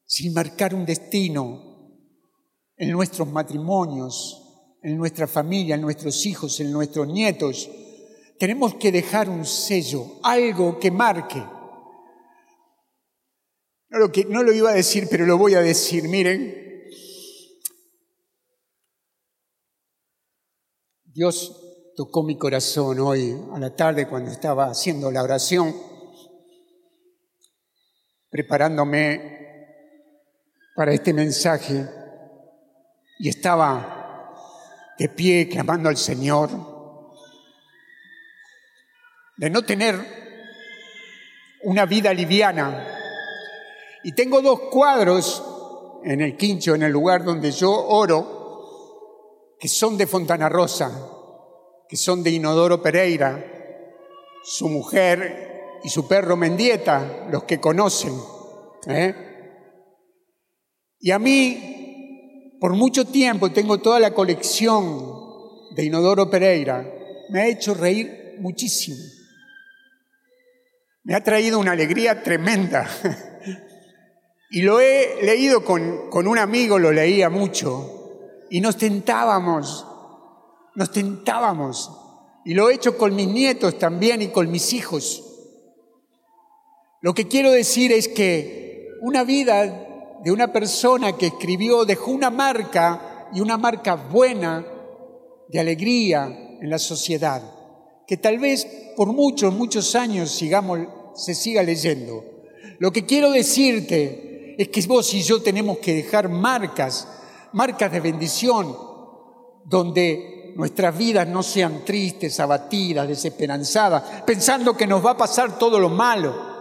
sin 0.05 0.35
marcar 0.35 0.75
un 0.75 0.85
destino 0.85 1.91
en 2.77 2.91
nuestros 2.91 3.27
matrimonios, 3.29 4.43
en 4.83 4.97
nuestra 4.99 5.27
familia, 5.27 5.75
en 5.75 5.81
nuestros 5.81 6.27
hijos, 6.27 6.61
en 6.61 6.71
nuestros 6.71 7.09
nietos. 7.09 7.71
Tenemos 8.39 8.75
que 8.75 8.93
dejar 8.93 9.31
un 9.31 9.47
sello, 9.47 10.19
algo 10.23 10.79
que 10.79 10.91
marque. 10.91 11.43
No 13.89 13.99
lo, 13.99 14.13
que, 14.13 14.27
no 14.27 14.43
lo 14.43 14.53
iba 14.53 14.71
a 14.71 14.75
decir, 14.75 15.09
pero 15.11 15.25
lo 15.25 15.39
voy 15.39 15.55
a 15.55 15.63
decir. 15.63 16.07
Miren, 16.09 16.55
Dios 21.05 21.93
tocó 21.97 22.23
mi 22.23 22.37
corazón 22.37 22.99
hoy 23.01 23.35
a 23.55 23.59
la 23.59 23.75
tarde 23.75 24.07
cuando 24.09 24.31
estaba 24.31 24.67
haciendo 24.67 25.11
la 25.11 25.23
oración 25.23 25.94
preparándome 28.35 29.21
para 30.75 30.93
este 30.93 31.13
mensaje 31.13 31.89
y 33.21 33.29
estaba 33.29 34.93
de 34.99 35.09
pie 35.09 35.49
clamando 35.49 35.89
al 35.89 35.97
Señor, 35.97 36.51
de 39.37 39.51
no 39.51 39.63
tener 39.63 39.95
una 41.63 41.87
vida 41.87 42.13
liviana. 42.13 42.99
Y 44.03 44.11
tengo 44.17 44.43
dos 44.43 44.63
cuadros 44.63 46.01
en 46.03 46.21
el 46.21 46.37
quincho, 46.37 46.75
en 46.75 46.83
el 46.83 46.91
lugar 46.91 47.23
donde 47.23 47.53
yo 47.53 47.71
oro, 47.71 49.55
que 49.61 49.69
son 49.69 49.97
de 49.97 50.09
Fontana 50.09 50.49
Rosa, 50.49 50.91
que 51.89 51.97
son 51.97 52.25
de 52.25 52.31
Inodoro 52.31 52.83
Pereira, 52.83 53.45
su 54.43 54.69
mujer 54.69 55.54
y 55.85 55.91
su 55.91 56.09
perro 56.09 56.37
Mendieta, 56.37 57.29
los 57.31 57.45
que 57.45 57.61
conocen. 57.61 58.15
¿eh? 58.89 59.15
Y 60.99 61.11
a 61.11 61.19
mí, 61.19 62.57
por 62.59 62.73
mucho 62.73 63.05
tiempo, 63.05 63.53
tengo 63.53 63.79
toda 63.79 64.01
la 64.01 64.15
colección 64.15 65.15
de 65.77 65.85
Inodoro 65.85 66.31
Pereira, 66.31 66.91
me 67.29 67.43
ha 67.43 67.47
hecho 67.47 67.75
reír 67.75 68.37
muchísimo. 68.41 68.97
Me 71.03 71.15
ha 71.15 71.23
traído 71.23 71.59
una 71.59 71.73
alegría 71.73 72.23
tremenda. 72.23 72.89
Y 74.51 74.63
lo 74.63 74.79
he 74.79 75.21
leído 75.21 75.65
con, 75.65 76.11
con 76.11 76.29
un 76.29 76.39
amigo, 76.39 76.79
lo 76.79 76.93
leía 76.93 77.29
mucho, 77.29 78.39
y 78.51 78.61
nos 78.61 78.77
tentábamos, 78.77 79.85
nos 80.77 80.93
tentábamos. 80.93 81.91
Y 82.45 82.55
lo 82.55 82.71
he 82.71 82.75
hecho 82.75 82.97
con 82.97 83.17
mis 83.17 83.27
nietos 83.27 83.81
también 83.81 84.23
y 84.23 84.29
con 84.29 84.49
mis 84.53 84.73
hijos. 84.73 85.34
Lo 87.05 87.13
que 87.13 87.29
quiero 87.29 87.51
decir 87.51 87.93
es 87.93 88.09
que 88.09 88.89
una 89.03 89.25
vida 89.25 90.17
de 90.25 90.33
una 90.33 90.51
persona 90.55 91.19
que 91.19 91.27
escribió 91.27 91.85
dejó 91.85 92.11
una 92.11 92.31
marca 92.31 93.29
y 93.35 93.43
una 93.43 93.59
marca 93.59 93.95
buena 93.95 94.65
de 95.47 95.61
alegría 95.61 96.57
en 96.63 96.71
la 96.71 96.79
sociedad, 96.79 97.43
que 98.07 98.17
tal 98.17 98.39
vez 98.39 98.67
por 98.97 99.13
muchos, 99.13 99.53
muchos 99.53 99.95
años 99.95 100.31
sigamos, 100.31 100.79
se 101.15 101.35
siga 101.35 101.63
leyendo. 101.63 102.25
Lo 102.79 102.91
que 102.91 103.05
quiero 103.05 103.31
decirte 103.31 104.55
es 104.57 104.69
que 104.69 104.81
vos 104.87 105.13
y 105.13 105.21
yo 105.21 105.43
tenemos 105.43 105.77
que 105.81 105.93
dejar 105.93 106.31
marcas, 106.31 107.07
marcas 107.53 107.93
de 107.93 108.01
bendición, 108.01 108.75
donde 109.67 110.55
nuestras 110.57 110.97
vidas 110.97 111.29
no 111.29 111.43
sean 111.43 111.85
tristes, 111.85 112.41
abatidas, 112.41 113.07
desesperanzadas, 113.07 114.23
pensando 114.23 114.75
que 114.75 114.87
nos 114.87 115.05
va 115.05 115.11
a 115.11 115.19
pasar 115.19 115.59
todo 115.59 115.79
lo 115.79 115.91
malo. 115.91 116.54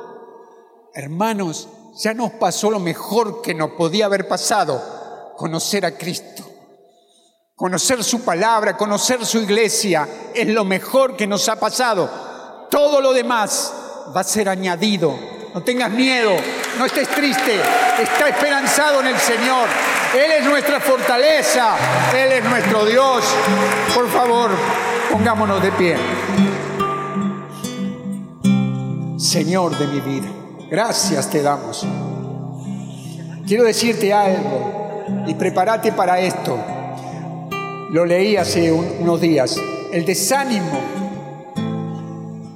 Hermanos, 0.96 1.68
ya 1.96 2.14
nos 2.14 2.32
pasó 2.34 2.70
lo 2.70 2.80
mejor 2.80 3.42
que 3.42 3.56
nos 3.56 3.72
podía 3.72 4.06
haber 4.06 4.28
pasado, 4.28 5.34
conocer 5.38 5.86
a 5.86 5.98
Cristo. 5.98 6.44
Conocer 7.56 8.04
su 8.04 8.22
palabra, 8.24 8.78
conocer 8.78 9.26
su 9.26 9.40
iglesia, 9.40 10.08
es 10.34 10.48
lo 10.48 10.64
mejor 10.66 11.16
que 11.16 11.26
nos 11.26 11.50
ha 11.50 11.60
pasado. 11.60 12.68
Todo 12.70 13.02
lo 13.02 13.14
demás 13.14 13.74
va 14.16 14.22
a 14.22 14.24
ser 14.24 14.50
añadido. 14.50 15.18
No 15.54 15.64
tengas 15.64 15.92
miedo, 15.92 16.32
no 16.78 16.86
estés 16.86 17.08
triste, 17.10 17.60
está 18.00 18.30
esperanzado 18.30 19.02
en 19.02 19.08
el 19.08 19.18
Señor. 19.18 19.68
Él 20.14 20.32
es 20.32 20.46
nuestra 20.46 20.80
fortaleza, 20.80 21.76
Él 22.16 22.32
es 22.34 22.44
nuestro 22.44 22.86
Dios. 22.86 23.24
Por 23.96 24.10
favor, 24.10 24.52
pongámonos 25.12 25.62
de 25.62 25.72
pie. 25.72 25.96
Señor 29.18 29.78
de 29.78 29.88
mi 29.88 30.00
vida, 30.00 30.28
gracias 30.74 31.30
te 31.30 31.42
damos. 31.44 31.86
Quiero 33.46 33.64
decirte 33.64 34.12
algo 34.12 35.04
y 35.28 35.36
prepárate 35.36 35.92
para 35.92 36.20
esto. 36.20 36.58
Lo 37.92 38.08
leí 38.08 38.38
hace 38.38 38.72
unos 38.72 39.22
días. 39.22 39.56
El 39.92 40.04
desánimo, 40.04 40.80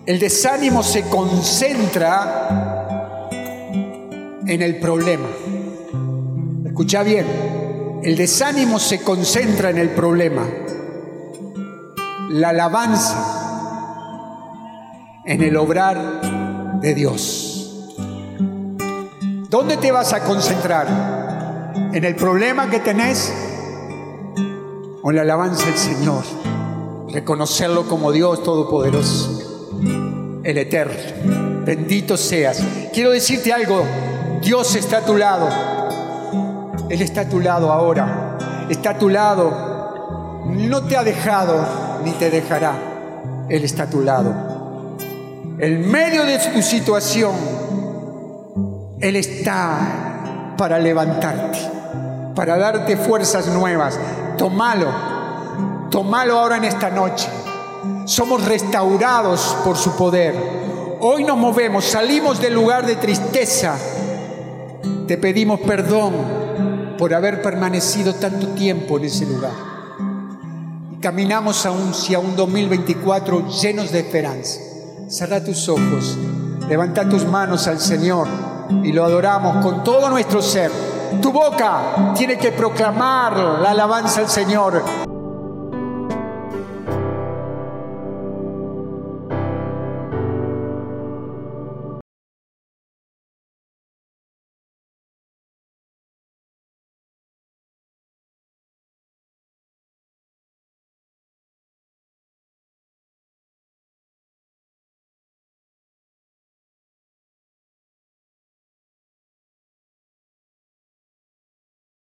el 0.07 0.17
desánimo 0.17 0.81
se 0.81 1.03
concentra 1.03 3.29
en 4.47 4.63
el 4.63 4.79
problema. 4.79 5.27
Escucha 6.65 7.03
bien, 7.03 7.27
el 8.01 8.17
desánimo 8.17 8.79
se 8.79 9.03
concentra 9.03 9.69
en 9.69 9.77
el 9.77 9.89
problema. 9.89 10.41
La 12.31 12.49
alabanza 12.49 13.35
en 15.23 15.43
el 15.43 15.55
obrar 15.55 16.79
de 16.81 16.95
Dios. 16.95 17.46
¿Dónde 19.49 19.77
te 19.77 19.91
vas 19.91 20.13
a 20.13 20.23
concentrar? 20.23 20.87
¿En 21.93 22.03
el 22.03 22.15
problema 22.15 22.69
que 22.69 22.79
tenés? 22.79 23.31
con 25.07 25.15
la 25.15 25.21
alabanza 25.21 25.67
del 25.67 25.77
Señor, 25.77 26.21
reconocerlo 27.13 27.87
como 27.87 28.11
Dios 28.11 28.43
Todopoderoso, 28.43 29.71
el 30.43 30.57
Eterno. 30.57 31.63
Bendito 31.63 32.17
seas. 32.17 32.61
Quiero 32.91 33.11
decirte 33.11 33.53
algo, 33.53 33.85
Dios 34.41 34.75
está 34.75 34.97
a 34.97 35.05
tu 35.05 35.15
lado. 35.15 35.47
Él 36.89 37.01
está 37.01 37.21
a 37.21 37.29
tu 37.29 37.39
lado 37.39 37.71
ahora. 37.71 38.37
Está 38.69 38.89
a 38.89 38.99
tu 38.99 39.07
lado. 39.07 40.43
No 40.47 40.83
te 40.83 40.97
ha 40.97 41.05
dejado 41.05 41.65
ni 42.03 42.11
te 42.11 42.29
dejará. 42.29 42.73
Él 43.47 43.63
está 43.63 43.83
a 43.83 43.89
tu 43.89 44.01
lado. 44.01 44.97
En 45.57 45.89
medio 45.89 46.25
de 46.25 46.37
tu 46.37 46.61
situación, 46.61 47.31
Él 48.99 49.15
está 49.15 50.55
para 50.57 50.79
levantarte, 50.79 51.59
para 52.33 52.57
darte 52.57 52.97
fuerzas 52.97 53.47
nuevas, 53.47 53.99
Tomalo, 54.37 54.87
tomalo 55.89 56.39
ahora 56.39 56.57
en 56.57 56.63
esta 56.63 56.89
noche. 56.91 57.27
Somos 58.05 58.45
restaurados 58.45 59.57
por 59.63 59.77
su 59.77 59.95
poder. 59.95 60.35
Hoy 60.99 61.23
nos 61.23 61.37
movemos, 61.37 61.85
salimos 61.85 62.39
del 62.39 62.53
lugar 62.53 62.85
de 62.85 62.95
tristeza. 62.95 63.75
Te 65.07 65.17
pedimos 65.17 65.59
perdón 65.61 66.13
por 66.97 67.13
haber 67.13 67.41
permanecido 67.41 68.13
tanto 68.15 68.49
tiempo 68.49 68.97
en 68.97 69.05
ese 69.05 69.25
lugar. 69.25 69.53
Caminamos 71.01 71.65
aún 71.65 71.89
hacia 71.91 72.19
un 72.19 72.35
2024 72.35 73.47
llenos 73.49 73.91
de 73.91 73.99
esperanza. 73.99 74.59
Cerra 75.07 75.43
tus 75.43 75.67
ojos, 75.69 76.17
levanta 76.69 77.07
tus 77.09 77.25
manos 77.25 77.67
al 77.67 77.79
Señor 77.79 78.27
y 78.83 78.91
lo 78.91 79.03
adoramos 79.05 79.63
con 79.63 79.83
todo 79.83 80.09
nuestro 80.09 80.41
ser. 80.41 80.71
Tu 81.21 81.31
boca 81.31 82.13
tiene 82.15 82.37
que 82.37 82.51
proclamar 82.51 83.37
la 83.61 83.71
alabanza 83.71 84.21
al 84.21 84.29
Señor. 84.29 84.83